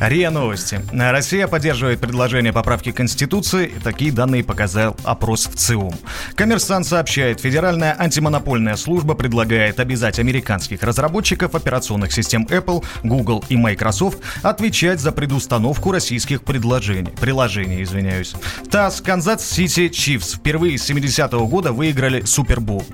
РИА 0.00 0.30
Новости. 0.30 0.80
Россия 0.92 1.46
поддерживает 1.46 2.00
предложение 2.00 2.52
поправки 2.52 2.92
Конституции. 2.92 3.72
Такие 3.82 4.12
данные 4.12 4.42
показал 4.42 4.96
опрос 5.04 5.46
в 5.46 5.54
ЦИУМ. 5.56 5.94
Коммерсант 6.34 6.86
сообщает, 6.86 7.40
Федеральная 7.40 7.96
антимонопольная 7.98 8.76
служба 8.76 9.14
предлагает 9.14 9.80
обязать 9.80 10.18
американских 10.18 10.82
разработчиков 10.82 11.54
операционных 11.54 12.12
систем 12.12 12.46
Apple, 12.50 12.84
Google 13.04 13.44
и 13.48 13.56
Microsoft 13.56 14.18
отвечать 14.42 15.00
за 15.00 15.12
предустановку 15.12 15.92
российских 15.92 16.42
предложений, 16.42 17.12
приложений. 17.20 17.82
Извиняюсь. 17.82 18.34
ТАСС 18.70 19.00
Канзас 19.00 19.48
Сити 19.48 19.88
Чифс 19.88 20.34
впервые 20.34 20.78
с 20.78 20.90
70-го 20.90 21.46
года 21.46 21.72
выиграли 21.72 22.22
Супербол. 22.22 22.84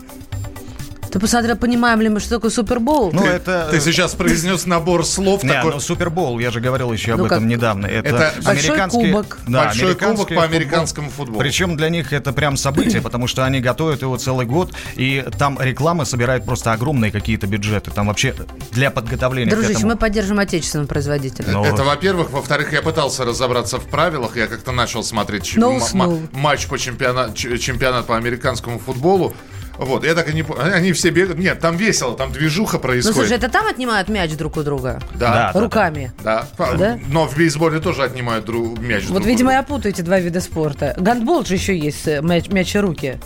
Ты 1.11 1.19
посмотрел, 1.19 1.57
понимаем 1.57 2.01
ли 2.01 2.09
мы, 2.09 2.21
что 2.21 2.37
такое 2.37 2.51
Супербол? 2.51 3.11
Ну, 3.13 3.25
это... 3.25 3.69
Ты 3.71 3.81
сейчас 3.81 4.15
произнес 4.15 4.67
набор 4.67 5.05
слов 5.07 5.43
Не, 5.43 5.53
такой... 5.53 5.73
ну 5.73 5.81
Супербол, 5.81 6.39
я 6.39 6.51
же 6.51 6.61
говорил 6.61 6.93
еще 6.93 7.13
об 7.15 7.21
Ну, 7.21 7.27
этом 7.27 7.39
как? 7.41 7.49
недавно. 7.49 7.87
Это, 7.87 8.09
Это 8.09 8.33
Большой 8.43 8.71
американский 8.71 9.11
кубок. 9.11 9.39
Да, 9.47 9.65
Большой 9.65 9.83
американский 9.85 10.07
кубок 10.17 10.29
по 10.29 10.35
футбол. 10.35 10.45
американскому 10.45 11.11
футболу. 11.11 11.39
Причем 11.41 11.77
для 11.77 11.89
них 11.89 12.13
это 12.13 12.33
прям 12.33 12.57
событие, 12.57 13.01
потому 13.01 13.27
что 13.27 13.45
они 13.45 13.61
готовят 13.61 14.03
его 14.03 14.17
целый 14.19 14.47
год, 14.47 14.73
и 14.97 15.25
там 15.39 15.59
реклама 15.61 16.05
собирает 16.05 16.45
просто 16.45 16.73
огромные 16.73 17.11
какие-то 17.11 17.47
бюджеты. 17.47 17.91
Там 17.91 18.07
вообще 18.09 18.35
для 18.73 18.91
подготовления 18.91 19.51
к 19.51 19.55
Дружище, 19.55 19.73
этому... 19.75 19.93
мы 19.93 19.97
поддержим 19.97 20.39
отечественного 20.39 20.87
производителя. 20.89 21.47
Ну, 21.49 21.65
Это, 21.65 21.85
во-первых. 21.85 22.31
Во-вторых, 22.31 22.73
я 22.73 22.83
пытался 22.83 23.25
разобраться 23.25 23.79
в 23.79 23.85
правилах. 23.87 24.37
Я 24.37 24.47
как-то 24.47 24.73
начал 24.73 25.03
смотреть 25.03 25.45
ч- 25.45 25.59
Но 25.59 25.71
м- 25.71 25.77
уснул. 25.79 26.17
м- 26.19 26.29
матч 26.33 26.67
по 26.67 26.79
чемпионату, 26.79 27.35
чемпионат 27.59 28.07
по 28.07 28.17
американскому 28.17 28.79
футболу. 28.79 29.35
Вот, 29.79 30.05
я 30.05 30.15
так 30.15 30.29
и 30.29 30.33
не 30.35 30.43
понял. 30.43 30.61
Они 30.75 30.93
все 30.93 31.11
бегают. 31.11 31.39
Нет, 31.39 31.61
там 31.61 31.77
весело, 31.77 32.17
там 32.17 32.33
движуха 32.33 32.77
Ну, 32.77 32.83
происходит. 32.83 33.17
слушай, 33.17 33.37
это 33.37 33.49
там 33.49 33.67
отнимают 33.67 34.09
мяч 34.09 34.33
друг 34.37 34.57
у 34.57 34.63
друга? 34.63 35.01
да, 35.15 35.51
Да. 35.53 35.61
Руками. 35.61 36.13
да. 36.23 36.47
Да? 36.59 36.99
Но 37.09 37.27
в 37.27 37.37
бейсболе 37.37 37.81
тоже 37.81 38.03
отнимают 38.03 38.47
дру- 38.49 38.79
мяч. 38.81 39.05
Вот, 39.05 39.15
друг 39.15 39.25
у 39.25 39.29
видимо, 39.29 39.51
друга. 39.51 39.53
я 39.55 39.63
путаю 39.63 39.95
эти 39.95 40.01
два 40.03 40.19
вида 40.21 40.41
спорта. 40.41 40.95
Гандбол 40.99 41.45
же 41.45 41.55
еще 41.55 41.77
есть, 41.79 42.07
э, 42.09 42.21
мяч, 42.23 42.49
мяч 42.49 42.75
и 42.75 42.79
руки. 42.79 43.19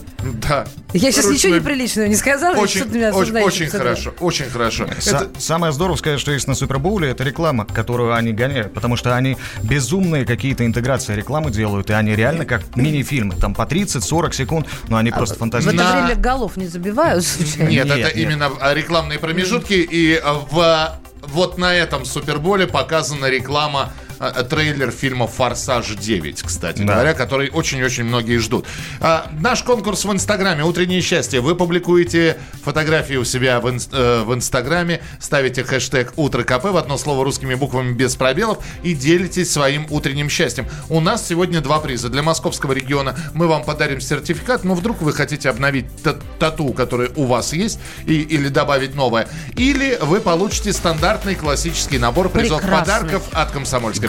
Да. 0.47 0.67
Я 0.93 1.11
сейчас 1.11 1.25
Ручной- 1.25 1.35
ничего 1.35 1.55
неприличного 1.57 2.07
не 2.07 2.15
сказала. 2.17 2.57
Очень, 2.57 2.81
что 2.83 2.88
ты 2.91 2.97
меня 2.99 3.12
очень, 3.15 3.37
очень 3.38 3.67
хорошо, 3.69 4.15
очень 4.21 4.45
хорошо. 4.51 4.85
Это- 4.85 5.31
Самое 5.38 5.73
здоровское, 5.73 6.19
что 6.19 6.31
есть 6.33 6.47
на 6.47 6.55
Супербоуле, 6.55 7.11
это 7.11 7.25
реклама, 7.25 7.65
которую 7.67 8.15
они 8.15 8.33
гоняют, 8.33 8.73
потому 8.75 8.97
что 8.97 9.17
они 9.17 9.37
безумные 9.62 10.25
какие-то 10.27 10.65
интеграции 10.67 11.15
рекламы 11.17 11.51
делают, 11.51 11.91
и 11.91 11.93
они 11.95 12.15
реально 12.15 12.45
как 12.45 12.77
мини-фильмы, 12.77 13.35
там 13.37 13.55
по 13.55 13.65
30-40 13.67 14.35
секунд, 14.35 14.67
но 14.88 14.97
они 14.99 15.11
просто 15.11 15.35
В 15.35 15.38
это 15.38 15.41
фантастические. 15.41 16.03
Время 16.05 16.15
голов 16.43 16.57
не 16.57 16.67
забивают, 16.67 17.25
случайно? 17.25 17.71
Нет, 17.71 17.87
Нет, 17.87 17.99
это 17.99 18.09
нет. 18.09 18.17
именно 18.17 18.51
а, 18.61 18.75
рекламные 18.75 19.19
промежутки. 19.19 19.75
И 19.75 20.15
а, 20.17 20.35
в 20.35 20.99
вот 21.23 21.57
на 21.57 21.73
этом 21.73 22.05
Суперболе 22.05 22.67
показана 22.67 23.27
реклама 23.27 23.93
а, 24.31 24.43
трейлер 24.45 24.91
фильма 24.91 25.27
«Форсаж 25.27 25.91
9», 25.91 26.43
кстати 26.45 26.83
Да. 26.83 26.95
говоря, 26.95 27.15
который 27.15 27.51
очень-очень 27.51 28.05
многие 28.05 28.39
ждут. 28.39 28.67
А, 29.01 29.31
наш 29.41 29.63
конкурс 29.63 30.05
в 30.05 30.13
Инстаграме 30.13 30.65
«Утреннее 30.65 31.01
счастье». 31.01 31.41
Вы 31.41 31.55
публикуете 31.55 32.37
фотографии 32.65 33.15
у 33.17 33.25
себя 33.25 33.61
в, 33.61 33.67
инс- 33.67 33.89
э, 33.93 34.23
в 34.23 34.33
Инстаграме, 34.35 35.01
ставите 35.21 35.65
хэштег 35.65 36.13
«Утро 36.17 36.45
КП» 36.45 36.67
в 36.67 36.77
одно 36.77 36.97
слово 36.99 37.25
русскими 37.25 37.55
буквами 37.55 37.93
без 37.93 38.15
пробелов 38.17 38.59
и 38.83 38.95
делитесь 38.95 39.51
своим 39.51 39.87
утренним 39.91 40.29
счастьем. 40.29 40.67
У 40.89 41.01
нас 41.01 41.27
сегодня 41.27 41.61
два 41.61 41.81
приза. 41.81 42.09
Для 42.09 42.23
московского 42.23 42.73
региона 42.73 43.17
мы 43.35 43.47
вам 43.49 43.65
подарим 43.65 44.01
сертификат, 44.01 44.65
но 44.65 44.75
вдруг 44.75 45.03
вы 45.03 45.13
хотите 45.13 45.51
обновить 45.51 45.87
та- 46.03 46.17
тату, 46.39 46.73
который 46.73 47.11
у 47.17 47.25
вас 47.25 47.53
есть, 47.53 47.81
и, 48.07 48.21
или 48.21 48.49
добавить 48.49 48.95
новое. 48.95 49.27
Или 49.57 49.99
вы 50.01 50.21
получите 50.21 50.73
стандартный 50.73 51.35
классический 51.35 51.99
набор 51.99 52.29
призов 52.29 52.61
Прекрасно. 52.61 52.85
подарков 52.95 53.23
от 53.33 53.51
«Комсомольской 53.51 54.09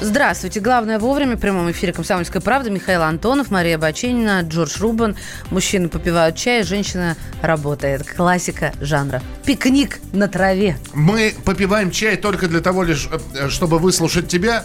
Здравствуйте. 0.00 0.60
Главное 0.60 0.98
вовремя 0.98 1.36
в 1.36 1.40
прямом 1.40 1.70
эфире 1.70 1.92
«Комсомольская 1.92 2.42
правда». 2.42 2.68
Михаил 2.70 3.02
Антонов, 3.02 3.50
Мария 3.50 3.78
Баченина, 3.78 4.42
Джордж 4.42 4.78
Рубан. 4.78 5.16
Мужчины 5.50 5.88
попивают 5.88 6.36
чай, 6.36 6.64
женщина 6.64 7.16
работает. 7.40 8.06
Классика 8.06 8.72
жанра. 8.80 9.22
Пикник 9.46 9.98
на 10.12 10.28
траве. 10.28 10.76
Мы 10.92 11.34
попиваем 11.44 11.90
чай 11.90 12.16
только 12.16 12.46
для 12.46 12.60
того 12.60 12.82
лишь, 12.82 13.08
э, 13.34 13.48
чтобы 13.48 13.78
выслушать 13.78 14.28
тебя 14.28 14.64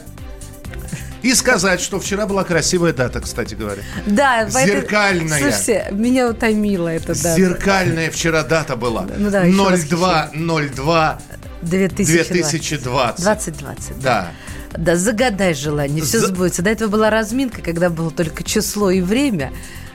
и 1.21 1.33
сказать, 1.33 1.79
что 1.79 1.99
вчера 1.99 2.25
была 2.25 2.43
красивая 2.43 2.91
дата, 2.91 3.21
кстати 3.21 3.55
говоря. 3.55 3.83
Да, 4.05 4.49
Зеркальная. 4.49 5.39
Слушайте, 5.39 5.87
меня 5.91 6.29
утомила 6.29 6.89
эта 6.89 7.07
дата. 7.07 7.35
Зеркальная 7.35 8.11
вчера 8.11 8.43
дата 8.43 8.75
была. 8.75 9.07
Ну 9.17 9.29
да, 9.29 9.43
еще 9.43 9.69
раз 9.69 9.85
0202 9.85 11.19
2020. 11.61 12.31
2020. 12.31 13.23
2020. 13.23 13.99
Да. 13.99 14.01
Да, 14.01 14.31
загадай 14.77 15.53
желание, 15.53 16.03
все 16.03 16.19
За- 16.19 16.27
сбудется. 16.27 16.61
До 16.61 16.69
этого 16.69 16.89
была 16.89 17.09
разминка, 17.09 17.61
когда 17.61 17.89
было 17.89 18.11
только 18.11 18.43
число 18.43 18.89
и 18.91 19.01
время. 19.01 19.51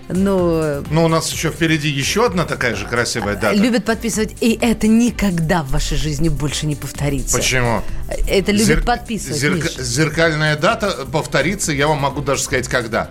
Но 0.09 0.83
Но 0.91 1.05
у 1.05 1.09
нас 1.09 1.33
еще 1.33 1.51
впереди 1.51 1.89
еще 1.89 2.27
одна 2.27 2.45
такая 2.45 2.77
же 2.77 2.87
красивая 2.87 3.35
дата. 3.35 3.57
любят 3.57 3.85
подписывать, 3.85 4.37
и 4.41 4.57
это 4.61 4.87
никогда 4.87 5.65
в 5.65 5.71
вашей 5.73 5.97
жизни 5.99 6.29
больше 6.29 6.67
не 6.67 6.77
повторится. 6.77 7.37
Почему? 7.37 7.83
Это 8.29 8.53
любят 8.53 8.69
Зер- 8.79 8.85
подписывать, 8.85 9.41
зерк-. 9.41 9.81
Зеркальная 9.83 10.57
дата 10.57 11.07
повторится, 11.11 11.73
я 11.73 11.89
вам 11.89 11.99
могу 11.99 12.21
даже 12.21 12.43
сказать, 12.43 12.69
когда. 12.69 13.11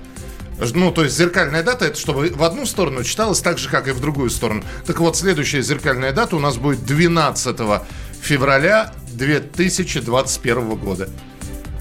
Ну, 0.74 0.90
то 0.94 1.04
есть 1.04 1.18
зеркальная 1.18 1.64
дата, 1.64 1.84
это 1.84 2.00
чтобы 2.00 2.30
в 2.30 2.42
одну 2.42 2.66
сторону 2.66 3.04
читалось 3.04 3.42
так 3.42 3.58
же, 3.58 3.68
как 3.68 3.90
и 3.90 3.92
в 3.92 4.00
другую 4.00 4.30
сторону. 4.30 4.64
Так 4.86 5.02
вот, 5.02 5.18
следующая 5.18 5.62
зеркальная 5.62 6.14
дата 6.14 6.38
у 6.38 6.40
нас 6.40 6.56
будет 6.56 6.86
12 6.86 7.82
февраля 8.22 8.94
2021 9.12 10.76
года. 10.76 11.10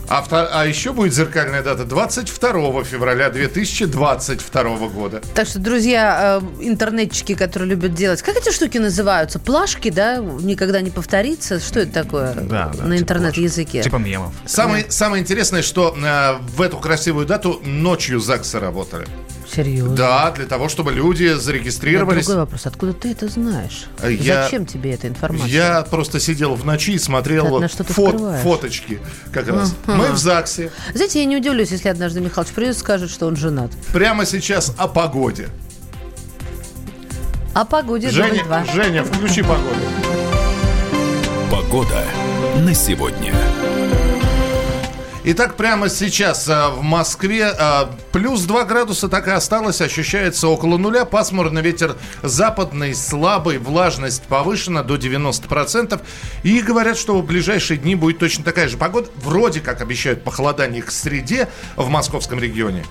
А, 0.09 0.23
вто- 0.23 0.49
а 0.53 0.67
еще 0.67 0.93
будет 0.93 1.15
зеркальная 1.15 1.63
дата 1.63 1.85
22 1.85 2.85
февраля 2.85 3.31
2022 3.31 4.89
года. 4.89 5.23
Так 5.35 5.47
что, 5.47 5.59
друзья, 5.59 6.41
э, 6.59 6.65
интернетчики, 6.65 7.35
которые 7.35 7.71
любят 7.71 7.95
делать... 7.95 8.23
Как 8.23 8.37
эти 8.37 8.51
штуки 8.53 8.79
называются? 8.79 9.39
Плашки, 9.39 9.91
да? 9.91 10.19
Никогда 10.19 10.81
не 10.81 10.91
повторится? 10.91 11.59
Что 11.61 11.81
это 11.81 11.93
такое 11.93 12.35
Да, 12.35 12.43
да, 12.43 12.85
на 12.85 12.97
типа 12.97 13.03
интернет-языке? 13.03 13.83
Типа 13.83 13.97
мемов. 13.97 14.33
Самое, 14.47 14.87
самое 14.91 15.23
интересное, 15.23 15.63
что 15.63 15.95
э, 15.97 16.35
в 16.57 16.61
эту 16.61 16.79
красивую 16.79 17.27
дату 17.27 17.61
ночью 17.65 18.21
ЗАГСы 18.21 18.61
работали. 18.61 19.07
Серьезно? 19.55 19.95
Да, 19.95 20.31
для 20.33 20.47
того, 20.47 20.69
чтобы 20.69 20.93
люди 20.93 21.33
зарегистрировались. 21.35 22.25
другой 22.27 22.43
вопрос. 22.45 22.67
Откуда 22.67 22.93
ты 22.93 23.11
это 23.13 23.29
знаешь? 23.29 23.87
Я- 24.03 24.45
Зачем 24.45 24.67
тебе 24.67 24.93
эта 24.93 25.07
информация? 25.09 25.49
Я 25.49 25.83
просто 25.83 26.19
сидел 26.21 26.55
в 26.55 26.65
ночи 26.65 26.93
и 26.93 26.99
смотрел 26.99 27.61
фот- 27.61 27.71
скрываешь. 27.91 28.43
фоточки 28.43 28.99
как 29.33 29.49
раз. 29.49 29.75
Ага. 29.87 29.97
Мы 29.97 30.13
в 30.13 30.17
ЗАГСе. 30.19 30.71
Знаете, 30.95 31.21
я 31.21 31.25
не 31.27 31.37
удивлюсь, 31.37 31.71
если 31.71 31.89
однажды 31.89 32.21
Михалыч 32.21 32.49
придет 32.49 32.77
и 32.77 32.79
скажет, 32.79 33.11
что 33.11 33.27
он 33.27 33.37
женат. 33.37 33.71
Прямо 33.93 34.27
сейчас 34.27 34.73
о 34.77 34.89
погоде. 34.89 35.49
О 37.55 37.65
погоде 37.65 38.11
Женя, 38.11 38.31
дубль 38.31 38.45
два. 38.45 38.65
Женя, 38.75 39.05
включи 39.05 39.43
погоду. 39.43 39.77
Погода 41.51 42.05
на 42.65 42.75
сегодня. 42.75 43.33
Итак, 45.27 45.57
прямо 45.57 45.89
сейчас 45.89 46.47
а, 46.51 46.69
в 46.69 46.83
Москве 46.83 47.47
а, 47.47 47.91
плюс 48.13 48.43
2 48.43 48.65
градуса 48.67 49.09
так 49.09 49.27
и 49.27 49.31
осталось, 49.31 49.81
ощущается 49.81 50.49
около 50.49 50.77
нуля. 50.77 51.07
Пасмурный 51.07 51.63
ветер 51.63 51.97
западный, 52.23 52.95
слабый, 52.95 53.57
влажность 53.57 54.25
повышена 54.25 54.83
до 54.83 54.97
90%. 54.97 55.99
И 56.43 56.61
говорят, 56.61 56.99
что 56.99 57.19
в 57.19 57.25
ближайшие 57.25 57.79
дни 57.79 57.95
будет 57.95 58.19
точно 58.19 58.45
такая 58.45 58.69
же 58.69 58.77
погода. 58.77 59.09
Вроде 59.17 59.61
как 59.61 59.81
обещают 59.81 60.23
похолодание 60.23 60.83
к 60.83 60.91
среде 60.91 61.49
в 61.77 61.89
московском 61.89 62.39
регионе. 62.39 62.85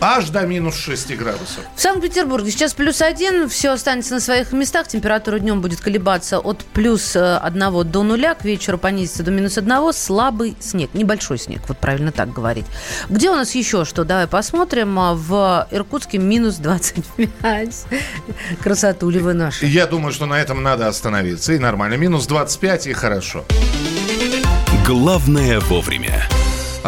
Аж 0.00 0.28
до 0.28 0.42
минус 0.46 0.76
6 0.76 1.16
градусов. 1.16 1.64
В 1.74 1.80
Санкт-Петербурге 1.80 2.50
сейчас 2.50 2.74
плюс 2.74 3.00
один, 3.00 3.48
все 3.48 3.70
останется 3.70 4.14
на 4.14 4.20
своих 4.20 4.52
местах. 4.52 4.88
Температура 4.88 5.38
днем 5.38 5.62
будет 5.62 5.80
колебаться 5.80 6.38
от 6.38 6.64
плюс 6.64 7.16
э, 7.16 7.36
одного 7.36 7.82
до 7.82 8.02
нуля, 8.02 8.34
к 8.34 8.44
вечеру 8.44 8.76
понизится 8.76 9.22
до 9.22 9.30
минус 9.30 9.56
одного. 9.56 9.92
Слабый 9.92 10.54
снег, 10.60 10.90
небольшой 10.92 11.38
снег, 11.38 11.62
вот 11.68 11.78
правильно 11.78 12.12
так 12.12 12.32
говорить. 12.32 12.66
Где 13.08 13.30
у 13.30 13.34
нас 13.34 13.54
еще 13.54 13.84
что? 13.84 14.04
Давай 14.04 14.26
посмотрим. 14.26 14.98
А, 14.98 15.14
В 15.14 15.66
Иркутске 15.70 16.18
минус 16.18 16.56
25. 16.56 17.86
Красотули 18.62 19.18
вы 19.18 19.32
наши. 19.32 19.66
Я 19.66 19.86
думаю, 19.86 20.12
что 20.12 20.26
на 20.26 20.38
этом 20.38 20.62
надо 20.62 20.88
остановиться. 20.88 21.54
И 21.54 21.58
нормально. 21.58 21.94
Минус 21.94 22.26
25 22.26 22.88
и 22.88 22.92
хорошо. 22.92 23.44
Главное 24.86 25.58
вовремя. 25.60 26.28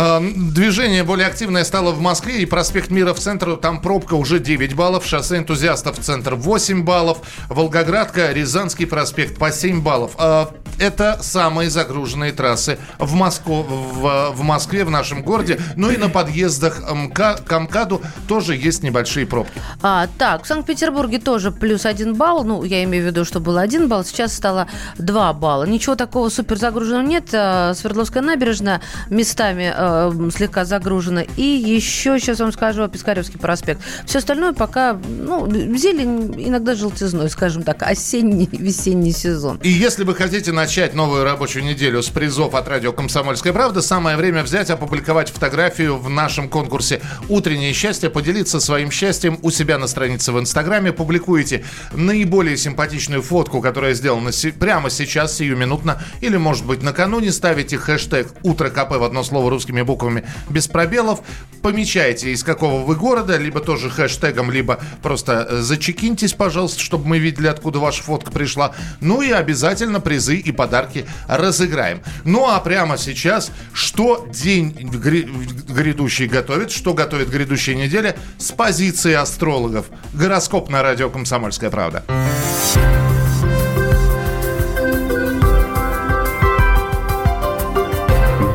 А, 0.00 0.20
Движение 0.20 1.02
более 1.02 1.26
активное 1.26 1.64
стало 1.64 1.90
в 1.90 2.00
Москве 2.00 2.38
и 2.40 2.46
проспект 2.46 2.90
Мира 2.90 3.14
в 3.14 3.18
центр. 3.18 3.56
Там 3.56 3.80
пробка 3.80 4.14
уже 4.14 4.38
9 4.38 4.74
баллов. 4.74 5.04
Шоссе 5.04 5.38
энтузиастов 5.38 5.98
в 5.98 6.02
центр 6.02 6.36
8 6.36 6.84
баллов. 6.84 7.18
Волгоградка, 7.48 8.30
Рязанский 8.30 8.86
проспект 8.86 9.38
по 9.38 9.50
7 9.50 9.82
баллов. 9.82 10.12
А, 10.16 10.50
Это 10.78 11.18
самые 11.20 11.68
загруженные 11.68 12.30
трассы 12.30 12.78
в, 13.00 13.14
Москву, 13.14 13.64
в, 13.64 14.30
в 14.30 14.42
Москве, 14.42 14.84
в 14.84 14.90
нашем 14.90 15.22
городе. 15.24 15.58
Ну 15.74 15.90
и 15.90 15.96
на 15.96 16.08
подъездах 16.08 16.78
МК, 16.92 17.36
к 17.44 17.58
МКАДу 17.58 18.00
тоже 18.28 18.54
есть 18.54 18.84
небольшие 18.84 19.26
пробки. 19.26 19.60
А, 19.82 20.06
так, 20.16 20.44
в 20.44 20.46
Санкт-Петербурге 20.46 21.18
тоже 21.18 21.50
плюс 21.50 21.84
один 21.84 22.14
балл. 22.14 22.44
Ну, 22.44 22.62
я 22.62 22.84
имею 22.84 23.02
в 23.02 23.06
виду, 23.08 23.24
что 23.24 23.40
был 23.40 23.58
один 23.58 23.88
балл, 23.88 24.04
сейчас 24.04 24.32
стало 24.32 24.68
2 24.98 25.32
балла. 25.32 25.64
Ничего 25.64 25.96
такого 25.96 26.28
супер 26.28 26.56
загруженного 26.56 27.02
нет. 27.02 27.30
А, 27.32 27.74
Свердловская 27.74 28.22
набережная 28.22 28.80
местами 29.10 29.74
э, 29.88 30.30
слегка 30.34 30.64
загружена. 30.64 31.22
И 31.36 31.42
еще, 31.42 32.18
сейчас 32.18 32.40
вам 32.40 32.52
скажу, 32.52 32.86
Пискаревский 32.88 33.38
проспект. 33.38 33.80
Все 34.06 34.18
остальное 34.18 34.52
пока, 34.52 34.98
ну, 35.08 35.50
зелень, 35.76 36.34
иногда 36.38 36.74
желтизной, 36.74 37.30
скажем 37.30 37.62
так, 37.62 37.82
осенний, 37.82 38.48
весенний 38.52 39.12
сезон. 39.12 39.58
И 39.62 39.68
если 39.68 40.04
вы 40.04 40.14
хотите 40.14 40.52
начать 40.52 40.94
новую 40.94 41.24
рабочую 41.24 41.64
неделю 41.64 42.02
с 42.02 42.08
призов 42.08 42.54
от 42.54 42.68
радио 42.68 42.92
«Комсомольская 42.92 43.52
правда», 43.52 43.82
самое 43.82 44.16
время 44.16 44.42
взять, 44.42 44.70
опубликовать 44.70 45.30
фотографию 45.30 45.96
в 45.98 46.08
нашем 46.08 46.48
конкурсе 46.48 47.00
«Утреннее 47.28 47.72
счастье», 47.72 48.10
поделиться 48.10 48.60
своим 48.60 48.90
счастьем 48.90 49.38
у 49.42 49.50
себя 49.50 49.78
на 49.78 49.86
странице 49.86 50.32
в 50.32 50.38
Инстаграме. 50.40 50.92
Публикуете 50.92 51.64
наиболее 51.92 52.56
симпатичную 52.56 53.22
фотку, 53.22 53.60
которая 53.60 53.94
сделана 53.94 54.32
се- 54.32 54.52
прямо 54.52 54.90
сейчас, 54.90 55.36
сиюминутно, 55.36 56.02
или, 56.20 56.36
может 56.36 56.66
быть, 56.66 56.82
накануне. 56.82 57.32
Ставите 57.32 57.76
хэштег 57.78 58.28
«Утро 58.42 58.68
КП» 58.70 58.92
в 58.98 59.04
одно 59.04 59.22
слово 59.22 59.50
русскими 59.50 59.77
буквами 59.82 60.24
без 60.48 60.66
пробелов. 60.66 61.20
Помечайте, 61.62 62.30
из 62.32 62.44
какого 62.44 62.84
вы 62.84 62.94
города, 62.94 63.36
либо 63.36 63.60
тоже 63.60 63.90
хэштегом, 63.90 64.50
либо 64.50 64.78
просто 65.02 65.46
э, 65.48 65.60
зачекиньтесь, 65.60 66.32
пожалуйста, 66.32 66.80
чтобы 66.80 67.08
мы 67.08 67.18
видели, 67.18 67.48
откуда 67.48 67.80
ваша 67.80 68.02
фотка 68.02 68.30
пришла. 68.30 68.74
Ну 69.00 69.22
и 69.22 69.32
обязательно 69.32 70.00
призы 70.00 70.36
и 70.36 70.52
подарки 70.52 71.04
разыграем. 71.26 72.00
Ну 72.24 72.48
а 72.48 72.60
прямо 72.60 72.96
сейчас, 72.96 73.50
что 73.72 74.28
день 74.32 74.70
гря- 74.70 75.28
грядущий 75.68 76.26
готовит, 76.26 76.70
что 76.70 76.94
готовит 76.94 77.28
грядущая 77.28 77.74
неделя 77.74 78.16
с 78.38 78.52
позиции 78.52 79.14
астрологов. 79.14 79.86
Гороскоп 80.14 80.70
на 80.70 80.82
радио 80.82 81.10
«Комсомольская 81.10 81.70
правда». 81.70 82.04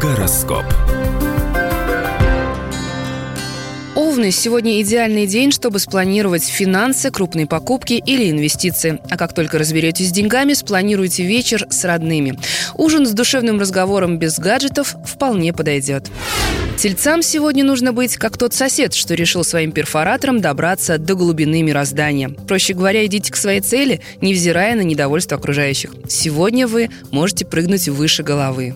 Гороскоп. 0.01 0.65
Овны, 4.13 4.29
сегодня 4.29 4.79
идеальный 4.83 5.25
день, 5.25 5.51
чтобы 5.51 5.79
спланировать 5.79 6.43
финансы, 6.43 7.09
крупные 7.09 7.47
покупки 7.47 7.93
или 7.93 8.29
инвестиции. 8.29 8.99
А 9.09 9.17
как 9.17 9.33
только 9.33 9.57
разберетесь 9.57 10.09
с 10.09 10.11
деньгами, 10.11 10.53
спланируйте 10.53 11.23
вечер 11.23 11.65
с 11.71 11.83
родными. 11.83 12.37
Ужин 12.75 13.07
с 13.07 13.11
душевным 13.11 13.59
разговором 13.59 14.19
без 14.19 14.37
гаджетов 14.37 14.95
вполне 15.03 15.51
подойдет. 15.51 16.11
Тельцам 16.77 17.23
сегодня 17.23 17.63
нужно 17.63 17.91
быть 17.91 18.17
как 18.17 18.37
тот 18.37 18.53
сосед, 18.53 18.93
что 18.93 19.15
решил 19.15 19.43
своим 19.43 19.71
перфоратором 19.71 20.41
добраться 20.41 20.99
до 20.99 21.15
глубины 21.15 21.63
мироздания. 21.63 22.29
Проще 22.29 22.75
говоря, 22.75 23.03
идите 23.07 23.31
к 23.31 23.35
своей 23.35 23.61
цели, 23.61 24.01
невзирая 24.21 24.75
на 24.75 24.81
недовольство 24.81 25.39
окружающих. 25.39 25.89
Сегодня 26.07 26.67
вы 26.67 26.91
можете 27.09 27.45
прыгнуть 27.45 27.89
выше 27.89 28.21
головы. 28.21 28.75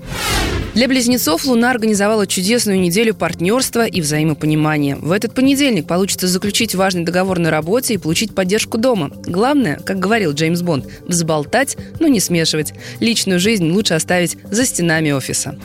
Для 0.77 0.87
близнецов 0.87 1.43
Луна 1.45 1.71
организовала 1.71 2.27
чудесную 2.27 2.79
неделю 2.79 3.15
партнерства 3.15 3.87
и 3.87 3.99
взаимопонимания. 3.99 4.95
В 4.95 5.11
этот 5.11 5.33
понедельник 5.33 5.87
получится 5.87 6.27
заключить 6.27 6.75
важный 6.75 7.03
договор 7.03 7.39
на 7.39 7.49
работе 7.49 7.95
и 7.95 7.97
получить 7.97 8.35
поддержку 8.35 8.77
дома. 8.77 9.09
Главное, 9.25 9.77
как 9.77 9.97
говорил 9.97 10.33
Джеймс 10.33 10.61
Бонд, 10.61 10.85
взболтать, 11.07 11.77
но 11.99 12.05
не 12.05 12.19
смешивать. 12.19 12.75
Личную 12.99 13.39
жизнь 13.39 13.71
лучше 13.71 13.95
оставить 13.95 14.37
за 14.51 14.67
стенами 14.67 15.09
офиса. 15.09 15.57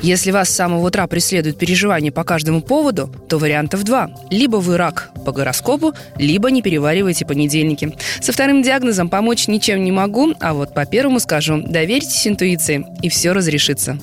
Если 0.00 0.30
вас 0.30 0.48
с 0.48 0.54
самого 0.54 0.86
утра 0.86 1.06
преследуют 1.08 1.58
переживания 1.58 2.12
по 2.12 2.24
каждому 2.24 2.62
поводу, 2.62 3.12
то 3.28 3.36
вариантов 3.36 3.82
два. 3.84 4.10
Либо 4.30 4.56
вы 4.56 4.76
рак 4.76 5.10
по 5.26 5.32
гороскопу, 5.32 5.92
либо 6.16 6.50
не 6.50 6.62
перевариваете 6.62 7.26
понедельники. 7.26 7.94
Со 8.22 8.32
вторым 8.32 8.62
диагнозом 8.62 9.10
помочь 9.10 9.48
ничем 9.48 9.84
не 9.84 9.92
могу, 9.92 10.32
а 10.40 10.54
вот 10.54 10.72
по 10.72 10.86
первому 10.86 11.20
скажу, 11.20 11.60
доверьтесь 11.60 12.26
интуиции, 12.26 12.86
и 13.02 13.08
все 13.08 13.32
разрешится. 13.32 13.98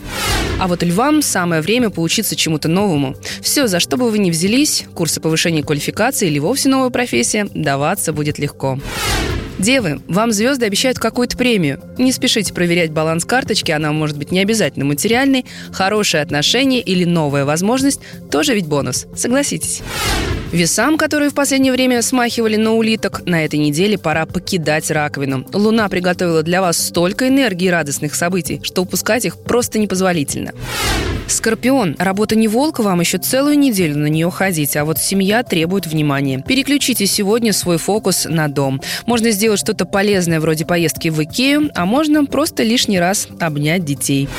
А 0.59 0.67
вот 0.67 0.83
львам 0.83 1.21
самое 1.21 1.61
время 1.61 1.89
поучиться 1.89 2.35
чему-то 2.35 2.67
новому. 2.67 3.15
Все, 3.41 3.67
за 3.67 3.79
что 3.79 3.97
бы 3.97 4.09
вы 4.09 4.19
ни 4.19 4.31
взялись, 4.31 4.85
курсы 4.93 5.19
повышения 5.19 5.63
квалификации 5.63 6.27
или 6.27 6.39
вовсе 6.39 6.69
новая 6.69 6.89
профессия, 6.89 7.47
даваться 7.53 8.13
будет 8.13 8.39
легко. 8.39 8.79
Девы, 9.57 10.01
вам 10.07 10.31
звезды 10.31 10.65
обещают 10.65 10.99
какую-то 10.99 11.37
премию. 11.37 11.81
Не 11.97 12.11
спешите 12.11 12.53
проверять 12.53 12.91
баланс 12.91 13.23
карточки, 13.25 13.71
она 13.71 13.91
может 13.91 14.17
быть 14.17 14.31
не 14.31 14.39
обязательно 14.39 14.85
материальной. 14.85 15.45
Хорошие 15.71 16.21
отношения 16.21 16.81
или 16.81 17.05
новая 17.05 17.45
возможность– 17.45 18.01
тоже 18.31 18.53
ведь 18.53 18.67
бонус. 18.67 19.07
Согласитесь. 19.15 19.81
Весам, 20.51 20.97
которые 20.97 21.29
в 21.29 21.33
последнее 21.33 21.73
время 21.73 22.01
смахивали 22.01 22.55
на 22.55 22.73
улиток, 22.73 23.25
на 23.25 23.43
этой 23.43 23.59
неделе 23.59 23.97
пора 23.97 24.25
покидать 24.25 24.89
раковину. 24.91 25.45
Луна 25.53 25.89
приготовила 25.89 26.43
для 26.43 26.61
вас 26.61 26.77
столько 26.77 27.27
энергии 27.27 27.67
и 27.67 27.71
радостных 27.71 28.15
событий, 28.15 28.61
что 28.63 28.83
упускать 28.83 29.25
их 29.25 29.37
просто 29.37 29.79
непозволительно. 29.79 30.51
Скорпион, 31.27 31.95
работа 31.97 32.35
не 32.35 32.47
волка, 32.47 32.81
вам 32.81 32.99
еще 32.99 33.17
целую 33.17 33.57
неделю 33.57 33.97
на 33.97 34.07
нее 34.07 34.29
ходить, 34.29 34.77
а 34.77 34.85
вот 34.85 34.99
семья 34.99 35.43
требует 35.43 35.87
внимания. 35.87 36.43
Переключите 36.47 37.07
сегодня 37.07 37.51
свой 37.51 37.77
фокус 37.77 38.25
на 38.29 38.47
дом. 38.47 38.81
Можно 39.05 39.31
сделать 39.31 39.59
что-то 39.59 39.85
полезное 39.85 40.39
вроде 40.39 40.65
поездки 40.65 41.09
в 41.09 41.21
Икею, 41.21 41.71
а 41.73 41.85
можно 41.85 42.25
просто 42.25 42.63
лишний 42.63 42.99
раз 42.99 43.27
обнять 43.39 43.83
детей. 43.83 44.29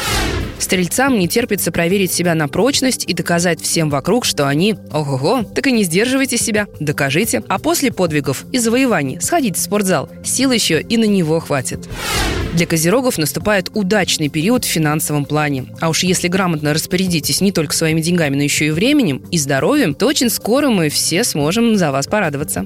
Стрельцам 0.59 1.19
не 1.19 1.29
терпится 1.29 1.71
проверить 1.71 2.13
себя 2.13 2.35
на 2.35 2.49
прочность 2.49 3.05
и 3.07 3.13
доказать 3.13 3.61
всем 3.61 3.91
вокруг, 3.91 4.25
что 4.25 4.49
они 4.49 4.75
ого-го, 4.93 5.43
так 5.43 5.67
и 5.67 5.73
не 5.73 5.85
сдерживайте 5.85 6.37
себя, 6.37 6.67
докажите. 6.81 7.43
А 7.49 7.59
после 7.59 7.93
подвигов 7.93 8.45
и 8.53 8.59
завоеваний 8.59 9.21
сходите 9.21 9.61
в 9.61 9.63
спортзал, 9.63 10.09
сил 10.25 10.53
еще 10.53 10.81
и 10.81 10.97
на 10.97 11.05
него 11.05 11.41
хватит. 11.41 11.89
Для 12.57 12.65
козерогов 12.65 13.19
наступает 13.19 13.71
удачный 13.75 14.31
период 14.31 14.65
в 14.65 14.69
финансовом 14.69 15.27
плане. 15.27 15.67
А 15.79 15.91
уж 15.91 16.05
если 16.05 16.29
грамотно 16.29 16.73
распорядитесь 16.73 17.43
не 17.43 17.53
только 17.53 17.75
своими 17.75 18.01
деньгами, 18.01 18.35
но 18.35 18.43
еще 18.43 18.69
и 18.69 18.71
временем 18.71 19.23
и 19.31 19.37
здоровьем, 19.37 19.95
то 19.95 20.07
очень 20.07 20.31
скоро 20.31 20.71
мы 20.71 20.89
все 20.89 21.23
сможем 21.23 21.77
за 21.77 21.93
вас 21.93 22.07
порадоваться. 22.07 22.65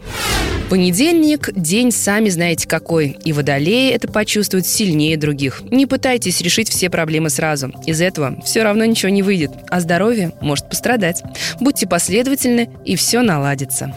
Понедельник– 0.68 1.50
день 1.56 1.90
сами 1.90 2.28
знаете 2.28 2.68
какой, 2.68 3.16
и 3.24 3.32
водолеи 3.32 3.90
это 3.90 4.06
почувствуют 4.06 4.64
сильнее 4.64 5.16
других. 5.16 5.62
Не 5.72 5.86
пытайтесь 5.86 6.40
решить 6.40 6.68
все 6.68 6.88
проблемы 6.88 7.28
сразу. 7.28 7.72
Из 7.84 8.00
этого 8.00 8.40
все 8.44 8.62
равно 8.62 8.84
ничего 8.84 9.10
не 9.10 9.24
выйдет, 9.24 9.50
а 9.68 9.80
здоровье 9.80 10.30
может 10.40 10.68
пострадать. 10.68 11.24
Будьте 11.58 11.88
последовательны, 11.88 12.70
и 12.84 12.94
все 12.94 13.22
наладится. 13.22 13.92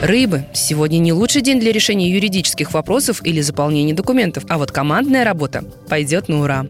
Рыбы. 0.00 0.46
Сегодня 0.54 0.96
не 0.98 1.12
лучший 1.12 1.42
день 1.42 1.60
для 1.60 1.72
решения 1.72 2.10
юридических 2.10 2.72
вопросов 2.72 3.20
или 3.22 3.42
заполнения 3.42 3.92
документов, 3.92 4.44
а 4.48 4.56
вот 4.56 4.72
командная 4.72 5.25
работа 5.26 5.64
пойдет 5.88 6.28
на 6.28 6.40
ура. 6.40 6.66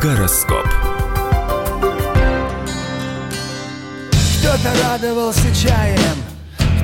Гороскоп. 0.00 0.66
Кто-то 4.38 4.70
радовался 4.82 5.54
чаем, 5.54 6.16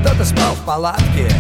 кто-то 0.01 0.25
спал 0.25 0.55
в 0.55 0.67
палатке. 0.67 1.31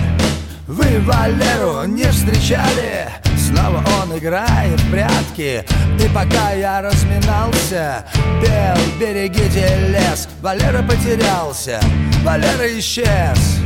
Вы 0.67 1.01
Валеру 1.01 1.87
не 1.87 2.05
встречали, 2.05 3.09
снова 3.37 3.85
он 4.03 4.19
играет 4.19 4.81
в 4.81 4.91
прятки. 4.91 5.65
И 6.03 6.09
пока 6.15 6.53
я 6.53 6.81
разминался, 6.81 8.07
пел 8.41 8.77
«Берегите 8.99 9.79
лес», 9.89 10.29
Валера 10.41 10.83
потерялся, 10.83 11.79
Валера 12.23 12.79
исчез. 12.79 13.59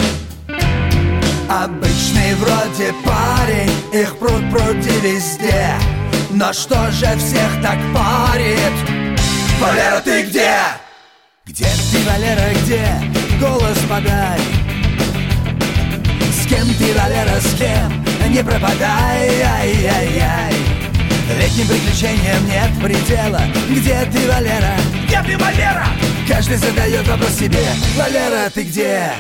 Обычный 1.53 2.35
вроде 2.37 2.95
парень, 3.05 3.71
их 3.93 4.17
пруд 4.17 4.43
пруди 4.51 4.91
везде. 5.03 5.75
Но 6.31 6.51
что 6.55 6.91
же 6.91 7.07
всех 7.19 7.61
так 7.63 7.77
парит? 7.93 8.73
Валера, 9.61 10.01
ты 10.01 10.23
где? 10.23 10.55
Где 11.45 11.67
ты, 11.67 11.99
Валера, 12.09 12.55
где? 12.63 12.87
Голос 13.39 13.79
подай 13.87 14.41
С 16.33 16.47
кем 16.47 16.67
ты, 16.79 16.95
Валера, 16.95 17.39
с 17.39 17.55
кем? 17.59 18.33
Не 18.33 18.43
пропадай, 18.43 19.43
ай-яй-яй 19.43 20.55
Летним 21.39 21.67
приключениям 21.67 22.47
нет 22.47 22.71
предела 22.83 23.43
Где 23.69 24.09
ты, 24.11 24.27
Валера? 24.27 24.75
Где 25.05 25.23
ты, 25.23 25.37
Валера? 25.37 25.87
Каждый 26.27 26.57
задает 26.57 27.07
вопрос 27.07 27.35
себе 27.35 27.67
Валера, 27.95 28.49
ты 28.49 28.63
где? 28.63 29.13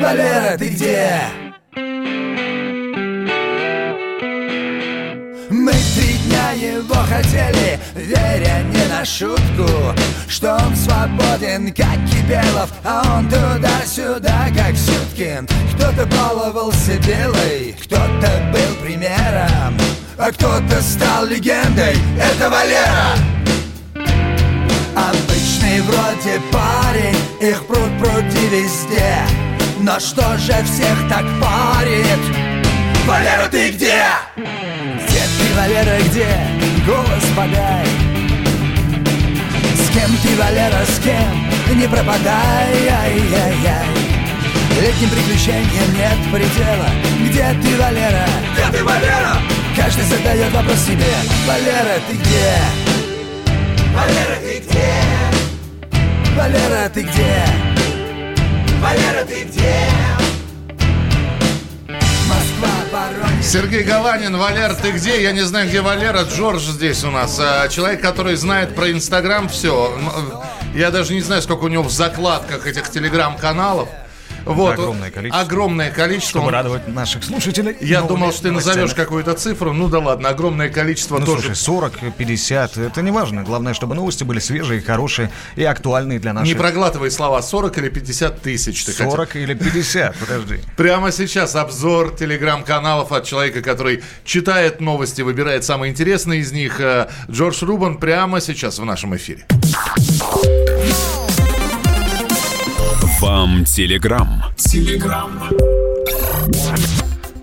Валера, 0.00 0.58
ты 0.58 0.68
где? 0.68 1.20
Мы 5.48 5.72
три 5.94 6.18
дня 6.26 6.50
его 6.50 6.94
хотели, 7.08 7.78
веря 7.94 8.62
не 8.64 8.84
на 8.88 9.04
шутку 9.04 9.66
Что 10.28 10.54
он 10.56 10.76
свободен, 10.76 11.72
как 11.72 11.98
Кипелов, 12.10 12.70
а 12.84 13.16
он 13.16 13.28
туда-сюда, 13.28 14.48
как 14.54 14.76
Сюткин. 14.76 15.48
Кто-то 15.74 16.06
баловался 16.06 16.98
белой, 16.98 17.74
кто-то 17.82 18.52
был 18.52 18.84
примером 18.84 19.78
А 20.18 20.30
кто-то 20.30 20.82
стал 20.82 21.26
легендой, 21.26 21.96
это 22.20 22.50
Валера! 22.50 23.16
Обычный 24.94 25.80
вроде 25.82 26.40
парень, 26.52 27.16
их 27.40 27.66
пруд 27.66 27.90
пруди 27.98 28.46
везде 28.48 29.45
Но 29.86 30.00
что 30.00 30.36
же 30.36 30.52
всех 30.64 31.08
так 31.08 31.24
парит? 31.40 32.18
Валера, 33.06 33.48
ты 33.48 33.70
где? 33.70 34.02
Где 34.34 35.22
ты, 35.38 35.54
Валера, 35.56 36.02
где? 36.08 36.26
Голос 36.84 37.24
подай 37.36 37.86
С 39.76 39.88
кем 39.94 40.10
ты, 40.24 40.36
Валера, 40.42 40.84
с 40.84 40.98
кем? 40.98 41.78
Не 41.78 41.86
пропадай, 41.86 42.88
ай-яй-яй 43.00 43.86
Летним 44.80 45.08
приключениям 45.08 45.94
нет 45.94 46.18
предела 46.32 46.90
Где 47.20 47.54
ты, 47.62 47.80
Валера? 47.80 48.26
Где 48.54 48.76
ты, 48.76 48.84
Валера? 48.84 49.36
Каждый 49.76 50.04
задает 50.06 50.52
вопрос 50.52 50.80
себе 50.80 51.14
Валера, 51.46 52.00
ты 52.08 52.16
где? 52.16 52.58
Валера, 53.94 54.36
ты 54.42 54.58
где? 54.66 54.90
Валера, 56.34 56.88
ты 56.88 57.02
где? 57.02 57.75
Валера, 58.86 59.24
ты 59.24 59.42
где? 59.42 59.74
Сергей 63.42 63.82
Галанин, 63.82 64.36
Валер, 64.36 64.74
ты 64.76 64.92
где? 64.92 65.20
Я 65.22 65.32
не 65.32 65.40
знаю, 65.40 65.68
где 65.68 65.80
Валера. 65.80 66.22
Джордж 66.22 66.60
здесь 66.60 67.02
у 67.02 67.10
нас. 67.10 67.36
А, 67.40 67.66
Человек, 67.68 68.00
который 68.00 68.36
знает 68.36 68.76
про 68.76 68.92
Инстаграм 68.92 69.48
все. 69.48 69.92
Я 70.72 70.92
даже 70.92 71.14
не 71.14 71.20
знаю, 71.20 71.42
сколько 71.42 71.64
у 71.64 71.68
него 71.68 71.82
в 71.82 71.90
закладках 71.90 72.68
этих 72.68 72.88
телеграм-каналов. 72.88 73.88
Вот. 74.46 74.74
Огромное 74.74 75.10
количество. 75.10 75.40
Огромное 75.42 75.90
количество. 75.90 76.30
Чтобы 76.30 76.46
Он- 76.46 76.52
радовать 76.54 76.88
наших 76.88 77.24
слушателей. 77.24 77.76
Я 77.80 78.02
думал, 78.02 78.32
что 78.32 78.42
ты 78.42 78.48
новостями. 78.48 78.74
назовешь 78.76 78.94
какую-то 78.94 79.34
цифру. 79.34 79.72
Ну 79.72 79.88
да 79.88 79.98
ладно, 79.98 80.28
огромное 80.30 80.68
количество 80.68 81.18
Ну, 81.18 81.26
тоже. 81.26 81.54
слушай, 81.54 81.56
40, 81.56 81.92
50, 82.16 82.76
это 82.78 83.02
не 83.02 83.10
важно. 83.10 83.42
Главное, 83.42 83.74
чтобы 83.74 83.94
новости 83.94 84.24
были 84.24 84.38
свежие, 84.38 84.80
хорошие 84.80 85.30
и 85.56 85.64
актуальные 85.64 86.18
для 86.20 86.32
наших. 86.32 86.48
Не 86.48 86.58
проглатывай 86.58 87.10
слова 87.10 87.42
40 87.42 87.76
или 87.78 87.88
50 87.88 88.40
тысяч. 88.40 88.84
Ты 88.84 88.92
хотел. 88.92 89.10
40 89.10 89.36
или 89.36 89.54
50, 89.54 90.16
подожди. 90.20 90.60
Прямо 90.76 91.10
сейчас 91.12 91.54
обзор 91.56 92.14
телеграм-каналов 92.16 93.12
от 93.12 93.24
человека, 93.24 93.62
который 93.62 94.02
читает 94.24 94.80
новости, 94.80 95.22
выбирает 95.22 95.64
самые 95.64 95.90
интересные 95.92 96.40
из 96.40 96.52
них. 96.52 96.80
Э, 96.80 97.08
Джордж 97.30 97.64
Рубан 97.64 97.98
прямо 97.98 98.40
сейчас 98.40 98.78
в 98.78 98.84
нашем 98.84 99.16
эфире. 99.16 99.44
Вам 103.20 103.64
телеграм. 103.64 104.42
Телеграм. 104.56 105.30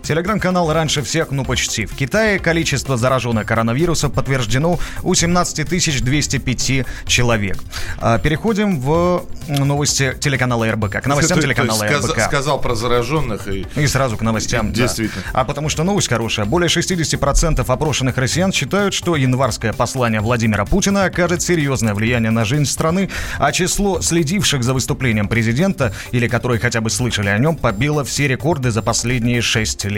Телеграм-канал 0.04 0.72
раньше 0.74 1.02
всех, 1.02 1.32
ну 1.32 1.46
почти. 1.46 1.86
В 1.86 1.96
Китае 1.96 2.38
количество 2.38 2.98
зараженных 2.98 3.46
коронавирусом 3.46 4.12
подтверждено 4.12 4.78
у 5.02 5.14
17 5.16 5.66
205 6.04 6.86
человек. 7.08 7.58
А, 8.02 8.18
Переходим 8.20 8.82
в 8.82 9.24
новости 9.48 10.14
телеканала 10.20 10.70
РБК. 10.70 11.02
К 11.04 11.06
новостям 11.08 11.38
Ты- 11.40 11.42
ты 11.44 11.48
телеканала 11.48 11.78
сказ- 11.88 12.06
РБК. 12.06 12.20
Сказал 12.22 12.60
про 12.60 12.76
зараженных 12.76 13.48
и... 13.48 13.66
И 13.78 13.88
сразу 13.88 14.18
к 14.18 14.22
новостям. 14.22 14.74
да. 14.74 14.82
Действительно. 14.82 15.24
А 15.32 15.46
потому 15.46 15.70
что 15.70 15.84
новость 15.84 16.10
хорошая. 16.10 16.46
Более 16.46 16.68
60% 16.68 17.64
опрошенных 17.66 18.18
россиян 18.18 18.52
считают, 18.52 18.94
что 18.94 19.16
январское 19.16 19.72
послание 19.72 20.20
Владимира 20.20 20.66
Путина 20.66 21.06
окажет 21.06 21.42
серьезное 21.42 21.94
влияние 21.94 22.32
на 22.32 22.44
жизнь 22.44 22.66
страны, 22.66 23.10
а 23.40 23.54
число 23.54 24.02
следивших 24.02 24.64
за 24.66 24.74
выступлением 24.74 25.30
президента, 25.30 25.94
или 26.12 26.28
которые 26.28 26.60
хотя 26.60 26.82
бы 26.82 26.90
слышали 26.90 27.30
о 27.30 27.38
нем, 27.38 27.56
побило 27.56 28.04
все 28.04 28.28
рекорды 28.28 28.70
за 28.70 28.82
последние 28.82 29.42
6 29.42 29.86
лет. 29.86 29.93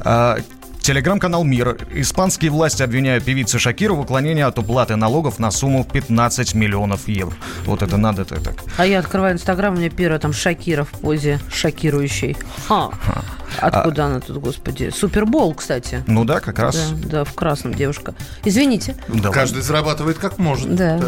А, 0.00 0.38
Телеграм-канал 0.84 1.44
«Мир». 1.44 1.78
Испанские 1.94 2.50
власти 2.50 2.82
обвиняют 2.82 3.24
певицу 3.24 3.58
Шакиру 3.58 3.96
в 3.96 4.00
уклонении 4.00 4.42
от 4.42 4.58
уплаты 4.58 4.96
налогов 4.96 5.38
на 5.38 5.50
сумму 5.50 5.82
в 5.82 5.90
15 5.90 6.54
миллионов 6.54 7.08
евро. 7.08 7.34
Вот 7.64 7.82
это 7.82 7.96
надо-то 7.96 8.38
так. 8.38 8.56
А 8.76 8.84
я 8.84 8.98
открываю 8.98 9.32
Инстаграм, 9.32 9.72
у 9.72 9.78
меня 9.78 9.88
первая 9.88 10.18
там 10.18 10.34
Шакира 10.34 10.84
в 10.84 10.90
позе 10.90 11.40
шокирующей. 11.50 12.36
Ха. 12.68 12.90
Откуда 13.60 14.06
она 14.06 14.20
тут, 14.20 14.38
господи? 14.38 14.90
Супербол, 14.90 15.54
кстати. 15.54 16.02
Ну 16.06 16.24
да, 16.24 16.40
как 16.40 16.58
раз. 16.58 16.92
Да, 16.92 17.08
да, 17.08 17.24
в 17.24 17.32
красном 17.34 17.74
девушка. 17.74 18.14
Извините. 18.44 18.96
Да 19.08 19.30
Каждый 19.30 19.62
зарабатывает 19.62 20.18
как 20.18 20.38
может. 20.38 20.74
Да. 20.74 20.98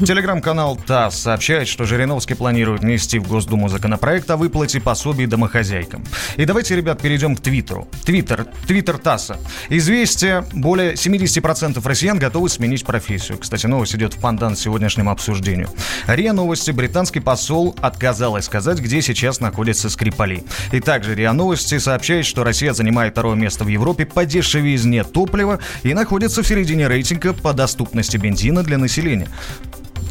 Телеграм-канал 0.00 0.76
ТАСС 0.76 1.18
сообщает, 1.18 1.68
что 1.68 1.84
Жириновский 1.84 2.34
планирует 2.34 2.82
внести 2.82 3.18
в 3.18 3.28
Госдуму 3.28 3.68
законопроект 3.68 4.30
о 4.30 4.36
выплате 4.36 4.80
пособий 4.80 5.26
домохозяйкам. 5.26 6.04
И 6.36 6.44
давайте, 6.44 6.76
ребят, 6.76 7.00
перейдем 7.00 7.36
к 7.36 7.40
Твиттеру. 7.40 7.88
Твиттер, 8.04 8.46
Твиттер 8.66 8.98
ТАССа. 8.98 9.38
Известие, 9.68 10.44
более 10.52 10.94
70% 10.94 11.86
россиян 11.86 12.18
готовы 12.18 12.48
сменить 12.48 12.84
профессию. 12.84 13.38
Кстати, 13.38 13.66
новость 13.66 13.94
идет 13.94 14.14
в 14.14 14.18
пандан 14.18 14.56
сегодняшнему 14.56 15.10
обсуждению. 15.10 15.68
РИА 16.06 16.32
Новости. 16.32 16.70
Британский 16.70 17.20
посол 17.20 17.74
отказалась 17.80 18.46
сказать, 18.46 18.78
где 18.78 19.02
сейчас 19.02 19.40
находится 19.40 19.90
Скрипали. 19.90 20.44
И 20.72 20.80
также 20.80 21.14
РИА 21.14 21.32
Новости 21.32 21.78
сообщает, 21.78 21.91
что 22.26 22.44
Россия 22.44 22.72
занимает 22.72 23.12
второе 23.12 23.36
место 23.36 23.64
в 23.64 23.68
Европе 23.68 24.06
по 24.06 24.24
дешевизне 24.24 25.04
топлива 25.04 25.58
и 25.82 25.94
находится 25.94 26.42
в 26.42 26.46
середине 26.46 26.88
рейтинга 26.88 27.32
по 27.32 27.52
доступности 27.52 28.16
бензина 28.16 28.62
для 28.62 28.78
населения. 28.78 29.28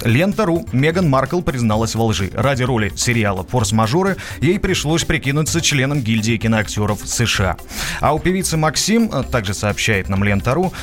Лента.ру. 0.03 0.67
Меган 0.71 1.09
Маркл 1.09 1.41
призналась 1.41 1.95
во 1.95 2.05
лжи. 2.05 2.31
Ради 2.33 2.63
роли 2.63 2.91
сериала 2.95 3.45
«Форс-мажоры» 3.49 4.17
ей 4.41 4.59
пришлось 4.59 5.03
прикинуться 5.03 5.61
членом 5.61 6.01
гильдии 6.01 6.37
киноактеров 6.37 7.01
США. 7.05 7.57
А 7.99 8.13
у 8.13 8.19
певицы 8.19 8.57
Максим, 8.57 9.09
а 9.11 9.23
также 9.23 9.53
сообщает 9.53 10.09
нам 10.09 10.23
Лента.ру, 10.23 10.73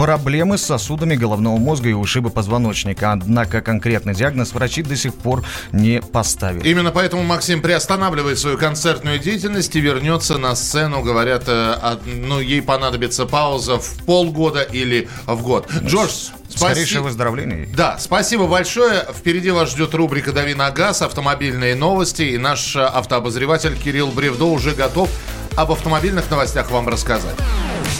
проблемы 0.00 0.56
с 0.56 0.62
сосудами 0.62 1.14
головного 1.14 1.58
мозга 1.58 1.90
и 1.90 1.92
ушибы 1.92 2.30
позвоночника. 2.30 3.12
Однако 3.12 3.60
конкретный 3.60 4.14
диагноз 4.14 4.52
врачи 4.54 4.82
до 4.82 4.96
сих 4.96 5.14
пор 5.14 5.44
не 5.72 6.00
поставили. 6.00 6.66
Именно 6.66 6.90
поэтому 6.90 7.22
Максим 7.22 7.60
приостанавливает 7.60 8.38
свою 8.38 8.56
концертную 8.56 9.18
деятельность 9.18 9.76
и 9.76 9.80
вернется 9.80 10.38
на 10.38 10.54
сцену. 10.56 11.02
Говорят, 11.02 11.44
э, 11.48 11.72
от- 11.72 12.06
ну, 12.06 12.40
ей 12.40 12.62
понадобится 12.62 13.26
пауза 13.26 13.78
в 13.78 14.04
полгода 14.06 14.62
или 14.62 15.08
в 15.26 15.42
год. 15.42 15.68
Джордж, 15.84 16.30
Скорейшее 16.48 16.86
спасибо. 16.86 17.02
выздоровление. 17.02 17.68
Да, 17.76 17.98
спасибо 17.98 18.46
большое. 18.46 19.04
Впереди 19.14 19.50
вас 19.50 19.70
ждет 19.70 19.94
рубрика 19.94 20.32
«Дави 20.32 20.54
на 20.54 20.70
газ», 20.70 21.02
автомобильные 21.02 21.74
новости. 21.74 22.22
И 22.22 22.38
наш 22.38 22.74
э, 22.74 22.80
автообозреватель 22.80 23.76
Кирилл 23.76 24.08
Бревдо 24.08 24.46
уже 24.46 24.72
готов 24.72 25.10
об 25.56 25.72
автомобильных 25.72 26.30
новостях 26.30 26.70
вам 26.70 26.88
рассказать. 26.88 27.36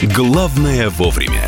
Главное 0.01 0.89
вовремя. 0.89 1.47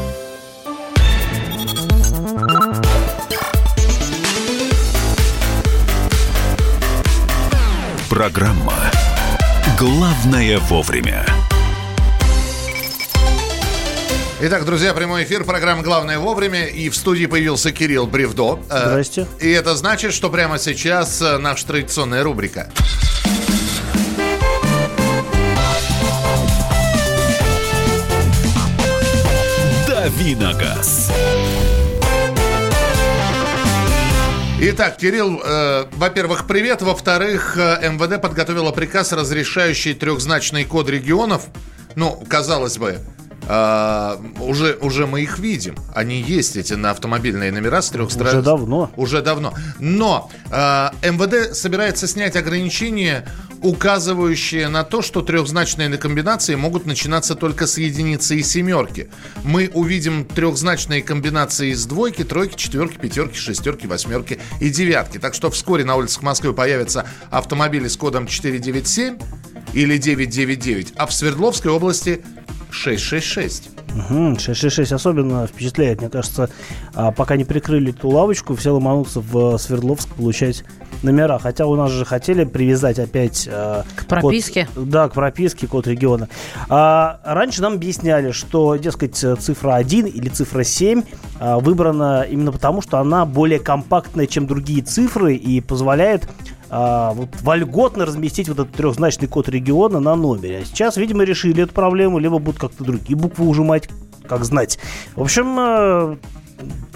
Программа 8.11 8.91
«Главное 9.79 10.59
вовремя». 10.59 11.25
Итак, 14.41 14.65
друзья, 14.65 14.93
прямой 14.93 15.23
эфир, 15.23 15.45
программа 15.45 15.81
«Главное 15.81 16.19
вовремя». 16.19 16.65
И 16.65 16.89
в 16.89 16.95
студии 16.97 17.25
появился 17.25 17.71
Кирилл 17.71 18.07
Бревдо. 18.07 18.59
Э, 18.69 18.89
Здрасте. 18.89 19.27
И 19.39 19.49
это 19.49 19.77
значит, 19.77 20.11
что 20.11 20.29
прямо 20.29 20.59
сейчас 20.59 21.21
э, 21.21 21.37
наша 21.37 21.65
традиционная 21.65 22.21
рубрика. 22.21 22.69
«Дави 29.87 30.35
Итак, 34.63 34.97
Кирилл, 34.97 35.41
э, 35.43 35.85
во-первых, 35.93 36.45
привет. 36.45 36.83
Во-вторых, 36.83 37.57
э, 37.57 37.89
МВД 37.89 38.21
подготовила 38.21 38.71
приказ, 38.71 39.11
разрешающий 39.11 39.95
трехзначный 39.95 40.65
код 40.65 40.87
регионов. 40.87 41.47
Ну, 41.95 42.23
казалось 42.29 42.77
бы, 42.77 42.99
э, 43.47 44.15
уже, 44.39 44.77
уже 44.79 45.07
мы 45.07 45.21
их 45.21 45.39
видим. 45.39 45.75
Они 45.95 46.21
есть, 46.21 46.57
эти 46.57 46.75
на 46.75 46.91
автомобильные 46.91 47.51
номера 47.51 47.81
с 47.81 47.89
трех 47.89 48.11
стран. 48.11 48.27
Уже 48.27 48.41
давно. 48.43 48.91
Уже 48.97 49.23
давно. 49.23 49.55
Но 49.79 50.29
э, 50.51 50.89
МВД 51.09 51.55
собирается 51.55 52.05
снять 52.05 52.35
ограничения, 52.35 53.27
указывающие 53.61 54.67
на 54.67 54.83
то, 54.83 55.01
что 55.01 55.21
трехзначные 55.21 55.97
комбинации 55.97 56.55
могут 56.55 56.85
начинаться 56.85 57.35
только 57.35 57.67
с 57.67 57.77
единицы 57.77 58.37
и 58.37 58.43
семерки. 58.43 59.09
Мы 59.43 59.69
увидим 59.73 60.25
трехзначные 60.25 61.03
комбинации 61.03 61.73
с 61.73 61.85
двойки, 61.85 62.23
тройки, 62.23 62.55
четверки, 62.55 62.97
пятерки, 62.97 63.37
шестерки, 63.37 63.87
восьмерки 63.87 64.39
и 64.59 64.69
девятки. 64.69 65.17
Так 65.19 65.33
что 65.33 65.51
вскоре 65.51 65.85
на 65.85 65.95
улицах 65.95 66.23
Москвы 66.23 66.53
появятся 66.53 67.07
автомобили 67.29 67.87
с 67.87 67.97
кодом 67.97 68.27
497 68.27 69.17
или 69.73 69.97
999, 69.97 70.93
а 70.97 71.05
в 71.05 71.13
Свердловской 71.13 71.71
области 71.71 72.21
666. 72.71 73.80
Угу, 73.95 74.39
666 74.39 74.91
особенно 74.93 75.47
впечатляет. 75.47 76.01
Мне 76.01 76.09
кажется, 76.09 76.49
а, 76.93 77.11
пока 77.11 77.35
не 77.35 77.43
прикрыли 77.43 77.91
эту 77.91 78.09
лавочку, 78.09 78.55
все 78.55 78.71
ломанутся 78.71 79.19
в 79.19 79.57
Свердловск 79.57 80.09
получать 80.15 80.63
номера. 81.03 81.39
Хотя 81.39 81.65
у 81.65 81.75
нас 81.75 81.91
же 81.91 82.05
хотели 82.05 82.45
привязать 82.45 82.99
опять... 82.99 83.47
К 83.47 84.05
прописке? 84.07 84.67
да, 84.75 85.09
к 85.09 85.13
прописке, 85.13 85.67
код 85.67 85.87
региона. 85.87 86.29
А, 86.69 87.19
раньше 87.23 87.61
нам 87.61 87.73
объясняли, 87.73 88.31
что, 88.31 88.75
дескать, 88.75 89.15
цифра 89.15 89.75
1 89.75 90.05
или 90.05 90.29
цифра 90.29 90.63
7 90.63 91.03
а, 91.39 91.59
выбрана 91.59 92.25
именно 92.29 92.51
потому, 92.51 92.81
что 92.81 92.99
она 92.99 93.25
более 93.25 93.59
компактная, 93.59 94.27
чем 94.27 94.47
другие 94.47 94.83
цифры 94.83 95.35
и 95.35 95.59
позволяет 95.59 96.27
а, 96.73 97.11
вот 97.11 97.29
вольготно 97.41 98.05
разместить 98.05 98.47
вот 98.47 98.59
этот 98.59 98.73
трехзначный 98.73 99.27
код 99.27 99.49
региона 99.49 99.99
на 99.99 100.15
номере. 100.15 100.59
А 100.59 100.65
сейчас, 100.65 100.95
видимо, 100.95 101.23
решили 101.25 101.63
эту 101.63 101.73
проблему, 101.73 102.17
либо 102.17 102.39
будут 102.39 102.61
как-то 102.61 102.85
другие 102.85 103.17
буквы 103.17 103.45
ужимать, 103.45 103.89
как 104.25 104.45
знать. 104.45 104.79
В 105.15 105.21
общем, 105.21 105.59
э, 105.59 106.17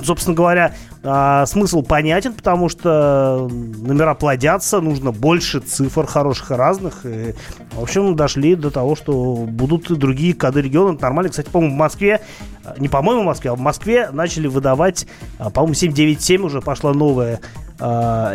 собственно 0.03 0.35
говоря, 0.35 0.73
а, 1.03 1.45
смысл 1.45 1.81
понятен, 1.81 2.33
потому 2.33 2.69
что 2.69 3.47
номера 3.49 4.13
плодятся, 4.13 4.81
нужно 4.81 5.11
больше 5.11 5.59
цифр 5.59 6.05
хороших 6.05 6.51
и 6.51 6.53
разных. 6.55 7.05
И, 7.05 7.35
в 7.73 7.83
общем, 7.83 8.15
дошли 8.15 8.55
до 8.55 8.71
того, 8.71 8.95
что 8.95 9.35
будут 9.35 9.89
и 9.91 9.95
другие 9.95 10.33
коды 10.33 10.61
региона. 10.61 10.97
Нормально, 10.99 11.29
кстати, 11.29 11.49
по-моему, 11.49 11.75
в 11.75 11.79
Москве, 11.79 12.21
а, 12.63 12.75
не 12.77 12.87
по-моему 12.87 13.23
в 13.23 13.25
Москве, 13.25 13.51
а 13.51 13.55
в 13.55 13.59
Москве 13.59 14.09
начали 14.11 14.47
выдавать, 14.47 15.07
а, 15.37 15.49
по-моему, 15.49 15.73
797 15.75 16.45
уже 16.45 16.61
пошла 16.61 16.93
новая 16.93 17.39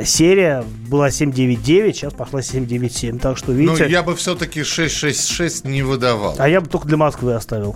серия. 0.05 0.65
Была 0.87 1.11
799, 1.11 1.97
сейчас 1.97 2.13
пошла 2.13 2.43
797. 2.43 3.19
Так 3.19 3.39
что, 3.39 3.53
видите... 3.53 3.85
Ну, 3.85 3.89
я 3.89 4.03
бы 4.03 4.15
все-таки 4.15 4.63
666 4.63 5.65
не 5.65 5.83
выдавал. 5.83 6.37
А 6.39 6.47
я 6.47 6.61
бы 6.61 6.69
только 6.69 6.87
для 6.87 6.99
Москвы 6.99 7.33
оставил. 7.33 7.75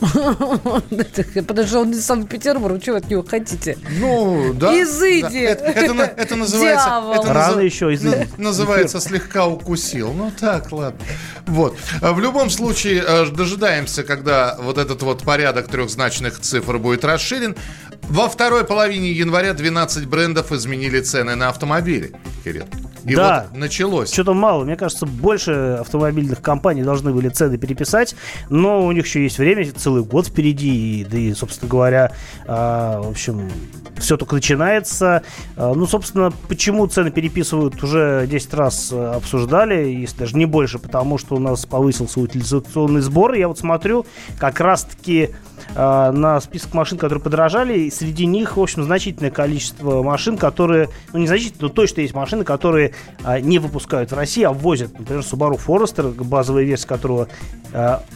Потому 1.46 1.66
что 1.66 1.80
он 1.80 1.92
из 1.92 2.04
Санкт-Петербурга, 2.04 2.80
чего 2.80 2.96
от 2.96 3.08
него 3.08 3.22
хотите? 3.22 3.78
Ну, 3.98 4.52
да. 4.54 4.72
Изыди! 4.82 5.22
Да. 5.22 5.50
Это, 5.50 5.64
это 5.64 5.94
на- 5.94 6.02
это 6.02 6.36
называется... 6.36 6.86
Дьявол. 6.86 7.12
это 7.14 7.32
Рано 7.32 7.60
еще 7.60 7.94
изыди. 7.94 8.28
Называется 8.36 9.00
слегка 9.00 9.46
укусил. 9.46 10.12
Ну 10.12 10.32
так, 10.38 10.72
ладно. 10.72 11.00
Вот. 11.46 11.76
А 12.00 12.12
В 12.12 12.20
любом 12.20 12.50
случае, 12.50 13.02
э, 13.06 13.26
дожидаемся, 13.30 14.02
когда 14.02 14.56
вот 14.60 14.78
этот 14.78 15.02
вот 15.02 15.22
порядок 15.22 15.68
трехзначных 15.68 16.40
цифр 16.40 16.78
будет 16.78 17.04
расширен. 17.04 17.56
Во 18.02 18.28
второй 18.28 18.64
половине 18.64 19.12
января 19.12 19.54
12 19.54 20.06
брендов 20.06 20.52
изменили 20.52 21.00
цены 21.00 21.36
на 21.36 21.48
автомобили. 21.48 22.12
Кирилл. 22.44 22.66
И 23.04 23.14
да. 23.14 23.46
вот 23.50 23.58
началось. 23.58 24.12
Что-то 24.12 24.34
мало. 24.34 24.64
Мне 24.64 24.76
кажется, 24.76 25.06
больше 25.06 25.78
автомобильных 25.80 26.40
компаний 26.40 26.82
должны 26.82 27.12
были 27.12 27.28
цены 27.28 27.58
переписать, 27.58 28.14
но 28.48 28.84
у 28.84 28.92
них 28.92 29.06
еще 29.06 29.22
есть 29.22 29.38
время, 29.38 29.70
целый 29.72 30.02
год 30.02 30.28
впереди, 30.28 31.00
и, 31.00 31.04
да 31.04 31.18
и, 31.18 31.34
собственно 31.34 31.70
говоря, 31.70 32.12
а, 32.46 33.02
в 33.02 33.10
общем, 33.10 33.50
все 33.98 34.16
только 34.16 34.34
начинается. 34.34 35.22
А, 35.56 35.74
ну, 35.74 35.86
собственно, 35.86 36.32
почему 36.48 36.86
цены 36.86 37.10
переписывают, 37.10 37.82
уже 37.82 38.26
10 38.28 38.54
раз 38.54 38.90
э, 38.92 39.12
обсуждали, 39.14 39.88
если 39.88 40.18
даже 40.18 40.36
не 40.36 40.46
больше, 40.46 40.78
потому 40.78 41.18
что 41.18 41.36
у 41.36 41.38
нас 41.38 41.66
повысился 41.66 42.20
утилизационный 42.20 43.00
сбор. 43.00 43.34
Я 43.34 43.48
вот 43.48 43.58
смотрю, 43.58 44.06
как 44.38 44.60
раз-таки 44.60 45.30
а, 45.74 46.12
на 46.12 46.40
список 46.40 46.74
машин, 46.74 46.98
которые 46.98 47.22
подорожали. 47.22 47.78
И 47.80 47.90
среди 47.90 48.26
них, 48.26 48.56
в 48.56 48.60
общем, 48.60 48.84
значительное 48.84 49.30
количество 49.30 50.02
машин, 50.02 50.36
которые, 50.36 50.88
ну, 51.12 51.18
не 51.18 51.26
значительно, 51.26 51.62
но 51.62 51.68
точно 51.68 52.00
есть 52.02 52.14
машины, 52.14 52.44
которые 52.44 52.92
а, 53.22 53.40
не 53.40 53.58
выпускают 53.58 54.12
в 54.12 54.14
России, 54.14 54.42
а 54.42 54.52
ввозят. 54.52 54.98
Например, 54.98 55.22
Subaru 55.22 55.60
Forester, 55.64 56.12
базовая 56.24 56.64
версия 56.64 56.86
которого 56.86 57.28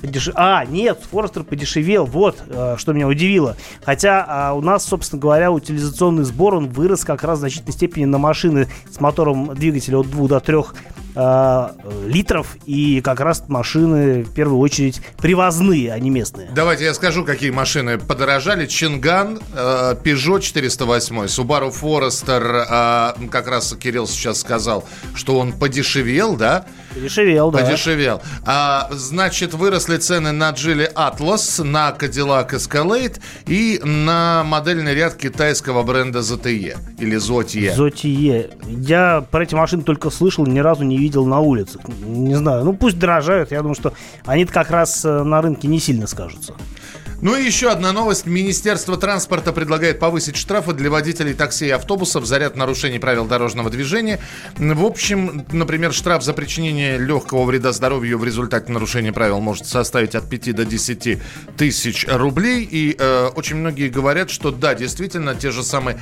подеш... 0.01 0.31
А, 0.35 0.65
нет, 0.65 1.01
Forester 1.11 1.43
подешевел, 1.43 2.05
вот, 2.05 2.43
а, 2.51 2.77
что 2.77 2.93
меня 2.93 3.09
удивило. 3.09 3.57
Хотя 3.85 4.53
у 4.55 4.61
нас, 4.61 4.85
собственно 4.85 5.21
говоря, 5.21 5.51
утилизационный 5.51 6.25
сбор, 6.25 6.55
он 6.55 6.69
вырос 6.69 7.05
как 7.05 7.25
раз 7.25 7.39
в 7.39 7.41
значительной 7.41 7.73
степени 7.73 8.05
на 8.05 8.19
машины 8.19 8.69
с 8.91 9.01
мотором 9.01 9.55
двигателя 9.55 9.99
от 9.99 10.11
2 10.11 10.29
до 10.29 10.41
3 10.41 10.57
э, 11.19 11.69
литров 12.07 12.57
и 12.65 13.01
как 13.01 13.21
раз 13.21 13.45
машины 13.49 14.23
в 14.23 14.33
первую 14.33 14.61
очередь 14.61 15.03
привозные, 15.19 15.93
а 15.93 15.99
не 15.99 16.11
местные. 16.11 16.49
Давайте 16.55 16.85
я 16.85 16.95
скажу, 16.95 17.25
какие 17.25 17.51
машины 17.51 17.99
подорожали. 17.99 18.67
Чинган, 18.67 19.41
э, 19.55 19.95
Peugeot 20.03 20.41
408, 20.41 21.25
Subaru 21.25 21.73
Forester, 21.73 23.17
э, 23.21 23.29
как 23.29 23.49
раз 23.49 23.75
Кирилл 23.79 24.07
сейчас 24.07 24.41
сказал, 24.41 24.85
что 25.15 25.39
он 25.39 25.53
подешевел, 25.53 26.37
да? 26.37 26.65
Подешевел, 26.99 27.51
да. 27.51 27.59
Подешевел. 27.59 28.23
А, 28.45 28.89
значит, 28.91 29.55
выросли 29.55 29.97
цены 29.97 30.33
на 30.33 30.51
Geely 30.51 30.93
Atlas, 30.93 31.63
на 31.63 31.91
Cadillac 31.91 32.51
Escalade 32.51 33.21
и 33.47 33.81
на 33.85 34.43
модельный 34.45 34.95
ряд 34.95 35.15
китайского 35.15 35.83
бренда 35.83 36.19
ZTE 36.21 36.77
или 36.99 37.17
ZOTE. 37.17 37.75
ZOTE. 37.77 38.51
Я 38.67 39.25
про 39.31 39.45
эти 39.45 39.55
машины 39.55 39.83
только 39.83 40.11
слышал, 40.11 40.47
ни 40.47 40.59
разу 40.59 40.85
не 40.85 40.99
видел 40.99 41.25
на 41.25 41.41
улицах. 41.41 41.83
Не 41.89 42.35
знаю, 42.35 42.65
ну 42.65 42.73
пусть 42.73 42.99
дорожают, 42.99 43.53
я 43.53 43.59
думаю, 43.59 43.75
что 43.75 43.93
они 44.27 44.45
как 44.45 44.71
раз 44.71 45.05
э, 45.05 45.23
на 45.23 45.41
рынке 45.41 45.69
не 45.69 45.79
сильно 45.79 46.07
скажутся. 46.07 46.55
Ну 47.21 47.37
и 47.37 47.45
еще 47.45 47.71
одна 47.71 47.93
новость. 47.93 48.27
Министерство 48.27 48.97
транспорта 48.97 49.53
предлагает 49.53 49.99
повысить 49.99 50.37
штрафы 50.37 50.73
для 50.73 50.89
водителей 50.89 51.35
такси 51.35 51.67
и 51.67 51.71
автобусов 51.71 52.27
за 52.27 52.39
ряд 52.39 52.55
нарушений 52.55 53.01
правил 53.01 53.27
дорожного 53.27 53.71
движения. 53.71 54.21
В 54.57 54.85
общем, 54.85 55.45
например, 55.51 55.93
штраф 55.93 56.23
за 56.23 56.33
причинение 56.33 56.97
легкого 56.97 57.45
вреда 57.45 57.73
здоровью 57.73 58.19
в 58.19 58.25
результате 58.25 58.71
нарушения 58.71 59.13
правил 59.13 59.41
может 59.41 59.67
составить 59.67 60.15
от 60.15 60.31
5 60.31 60.55
до 60.55 60.65
10 60.65 61.19
тысяч 61.57 62.07
рублей. 62.09 62.69
И 62.71 62.95
э, 62.97 63.31
очень 63.35 63.57
многие 63.57 63.89
говорят, 63.89 64.31
что 64.31 64.53
да, 64.53 64.75
действительно, 64.75 65.35
те 65.35 65.51
же 65.51 65.65
самые... 65.65 66.01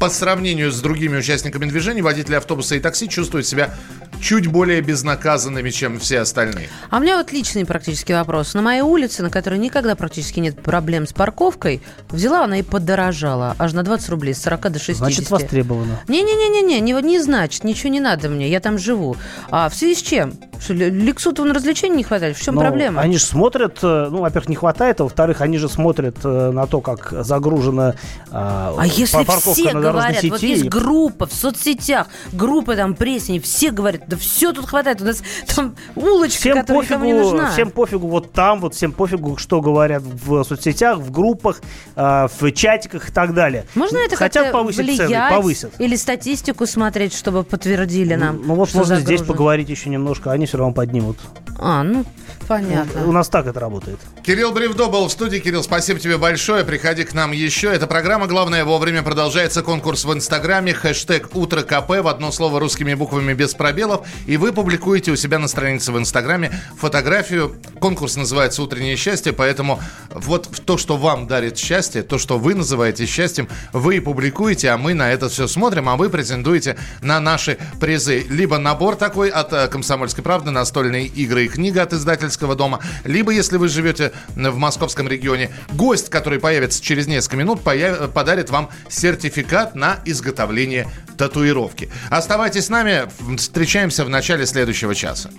По 0.00 0.10
сравнению 0.10 0.72
с 0.72 0.80
другими 0.80 1.16
участниками 1.16 1.66
движения, 1.66 2.02
водители 2.02 2.34
автобуса 2.34 2.74
и 2.74 2.80
такси 2.80 3.08
чувствуют 3.08 3.46
себя 3.46 3.72
чуть 4.20 4.46
более 4.46 4.80
безнаказанными, 4.80 5.70
чем 5.70 6.00
все 6.00 6.20
остальные. 6.20 6.68
А 6.90 6.98
у 6.98 7.00
меня 7.00 7.18
вот 7.18 7.30
личный 7.30 7.64
практически 7.64 8.12
вопрос. 8.12 8.54
На 8.54 8.62
моей 8.62 8.80
улице, 8.80 9.22
на 9.22 9.30
которой 9.30 9.58
никогда 9.58 9.94
практически 9.94 10.23
нет 10.40 10.60
проблем 10.62 11.06
с 11.06 11.12
парковкой, 11.12 11.82
взяла 12.10 12.44
она 12.44 12.58
и 12.58 12.62
подорожала. 12.62 13.54
Аж 13.58 13.72
на 13.72 13.82
20 13.82 14.08
рублей, 14.10 14.34
с 14.34 14.42
40 14.42 14.72
до 14.72 14.78
60. 14.78 14.96
Значит, 14.96 15.30
востребовано. 15.30 16.00
Не-не-не-не, 16.08 16.80
не, 16.80 16.92
не 16.92 17.20
значит, 17.20 17.64
ничего 17.64 17.90
не 17.90 18.00
надо 18.00 18.28
мне, 18.28 18.48
я 18.48 18.60
там 18.60 18.78
живу. 18.78 19.16
А 19.50 19.68
в 19.68 19.74
связи 19.74 19.94
с 19.94 20.02
чем? 20.02 20.34
Что, 20.60 20.72
Лексуту 20.72 21.42
вон 21.42 21.52
развлечений 21.52 21.96
не 21.96 22.04
хватает? 22.04 22.36
В 22.36 22.42
чем 22.42 22.54
Но 22.54 22.62
проблема? 22.62 23.00
Они 23.00 23.18
же 23.18 23.24
смотрят, 23.24 23.78
э, 23.82 24.08
ну, 24.10 24.20
во-первых, 24.20 24.48
не 24.48 24.56
хватает, 24.56 25.00
а 25.00 25.04
во-вторых, 25.04 25.40
они 25.40 25.58
же 25.58 25.68
смотрят 25.68 26.16
э, 26.24 26.50
на 26.50 26.66
то, 26.66 26.80
как 26.80 27.12
загружена 27.24 27.94
а, 28.30 28.74
а 28.76 28.86
если 28.86 29.24
все 29.52 29.72
на 29.72 29.80
говорят, 29.80 30.16
сети. 30.16 30.30
вот 30.30 30.42
есть 30.42 30.68
группа 30.68 31.26
в 31.26 31.32
соцсетях, 31.32 32.08
группа 32.32 32.74
там 32.74 32.94
прессе, 32.94 33.38
все 33.40 33.70
говорят, 33.70 34.02
да 34.08 34.16
все 34.16 34.52
тут 34.52 34.66
хватает, 34.66 35.00
у 35.00 35.04
нас 35.04 35.22
там 35.54 35.76
улочка, 35.94 36.38
всем 36.38 36.56
которая 36.58 36.82
пофигу, 36.82 37.04
никому 37.04 37.04
не 37.04 37.12
нужна. 37.12 37.50
Всем 37.52 37.70
пофигу 37.70 38.08
вот 38.08 38.32
там, 38.32 38.60
вот 38.60 38.74
всем 38.74 38.92
пофигу, 38.92 39.36
что 39.36 39.60
говорят 39.60 40.02
в 40.02 40.13
соцсетях, 40.44 40.98
в 40.98 41.10
группах, 41.10 41.60
э, 41.96 42.26
в 42.40 42.52
чатиках 42.52 43.08
и 43.08 43.12
так 43.12 43.34
далее. 43.34 43.64
Можно 43.74 43.98
это 43.98 44.16
Хотят 44.16 44.44
как-то 44.44 44.58
повысить 44.58 44.78
влиять 44.80 45.08
цены, 45.08 45.30
повысят. 45.30 45.72
или 45.78 45.96
статистику 45.96 46.66
смотреть, 46.66 47.14
чтобы 47.14 47.44
подтвердили 47.44 48.14
нам? 48.14 48.42
Ну 48.44 48.54
вот 48.54 48.68
что 48.68 48.78
можно 48.78 48.96
здесь 48.96 49.20
загружено? 49.20 49.32
поговорить 49.32 49.68
еще 49.68 49.90
немножко, 49.90 50.32
они 50.32 50.46
все 50.46 50.58
равно 50.58 50.74
поднимут. 50.74 51.18
А, 51.66 51.82
ну, 51.82 52.04
понятно. 52.46 53.06
У 53.06 53.12
нас 53.12 53.30
так 53.30 53.46
это 53.46 53.58
работает. 53.58 53.98
Кирилл 54.22 54.52
Бревдо 54.52 54.88
был 54.88 55.08
в 55.08 55.10
студии. 55.10 55.38
Кирилл, 55.38 55.62
спасибо 55.62 55.98
тебе 55.98 56.18
большое. 56.18 56.62
Приходи 56.62 57.04
к 57.04 57.14
нам 57.14 57.32
еще. 57.32 57.68
Эта 57.68 57.86
программа 57.86 58.26
«Главное 58.26 58.66
вовремя» 58.66 59.02
продолжается 59.02 59.62
конкурс 59.62 60.04
в 60.04 60.12
Инстаграме. 60.12 60.74
Хэштег 60.74 61.34
«Утро 61.34 61.62
КП» 61.62 61.88
в 62.02 62.08
одно 62.08 62.32
слово 62.32 62.60
русскими 62.60 62.92
буквами 62.92 63.32
без 63.32 63.54
пробелов. 63.54 64.06
И 64.26 64.36
вы 64.36 64.52
публикуете 64.52 65.10
у 65.10 65.16
себя 65.16 65.38
на 65.38 65.48
странице 65.48 65.90
в 65.90 65.98
Инстаграме 65.98 66.52
фотографию. 66.76 67.56
Конкурс 67.80 68.16
называется 68.16 68.62
«Утреннее 68.62 68.96
счастье», 68.96 69.32
поэтому 69.32 69.80
вот 70.10 70.46
то, 70.66 70.76
что 70.76 70.98
вам 70.98 71.26
дарит 71.26 71.56
счастье, 71.56 72.02
то, 72.02 72.18
что 72.18 72.38
вы 72.38 72.54
называете 72.54 73.06
счастьем, 73.06 73.48
вы 73.72 73.96
и 73.96 74.00
публикуете, 74.00 74.68
а 74.68 74.76
мы 74.76 74.92
на 74.92 75.10
это 75.10 75.30
все 75.30 75.46
смотрим, 75.46 75.88
а 75.88 75.96
вы 75.96 76.10
претендуете 76.10 76.76
на 77.00 77.20
наши 77.20 77.56
призы. 77.80 78.26
Либо 78.28 78.58
набор 78.58 78.96
такой 78.96 79.30
от 79.30 79.50
э, 79.54 79.66
«Комсомольской 79.68 80.22
правды», 80.22 80.50
настольные 80.50 81.06
игры 81.06 81.46
и 81.46 81.53
книга 81.54 81.82
от 81.82 81.92
издательского 81.92 82.56
дома, 82.56 82.80
либо, 83.04 83.32
если 83.32 83.56
вы 83.56 83.68
живете 83.68 84.12
в 84.34 84.56
московском 84.56 85.08
регионе, 85.08 85.50
гость, 85.72 86.10
который 86.10 86.40
появится 86.40 86.82
через 86.82 87.06
несколько 87.06 87.36
минут, 87.36 87.60
появ- 87.62 88.08
подарит 88.08 88.50
вам 88.50 88.70
сертификат 88.88 89.74
на 89.74 90.00
изготовление 90.04 90.88
татуировки. 91.16 91.90
Оставайтесь 92.10 92.66
с 92.66 92.68
нами, 92.68 93.04
встречаемся 93.36 94.04
в 94.04 94.08
начале 94.08 94.46
следующего 94.46 94.94
часа. 94.94 95.30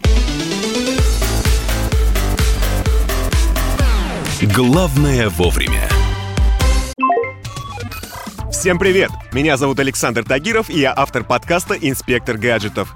Главное 4.42 5.30
вовремя. 5.30 5.90
Всем 8.52 8.80
привет! 8.80 9.12
Меня 9.32 9.58
зовут 9.58 9.80
Александр 9.80 10.24
Тагиров, 10.24 10.70
и 10.70 10.80
я 10.80 10.94
автор 10.96 11.24
подкаста 11.24 11.76
«Инспектор 11.76 12.38
гаджетов». 12.38 12.96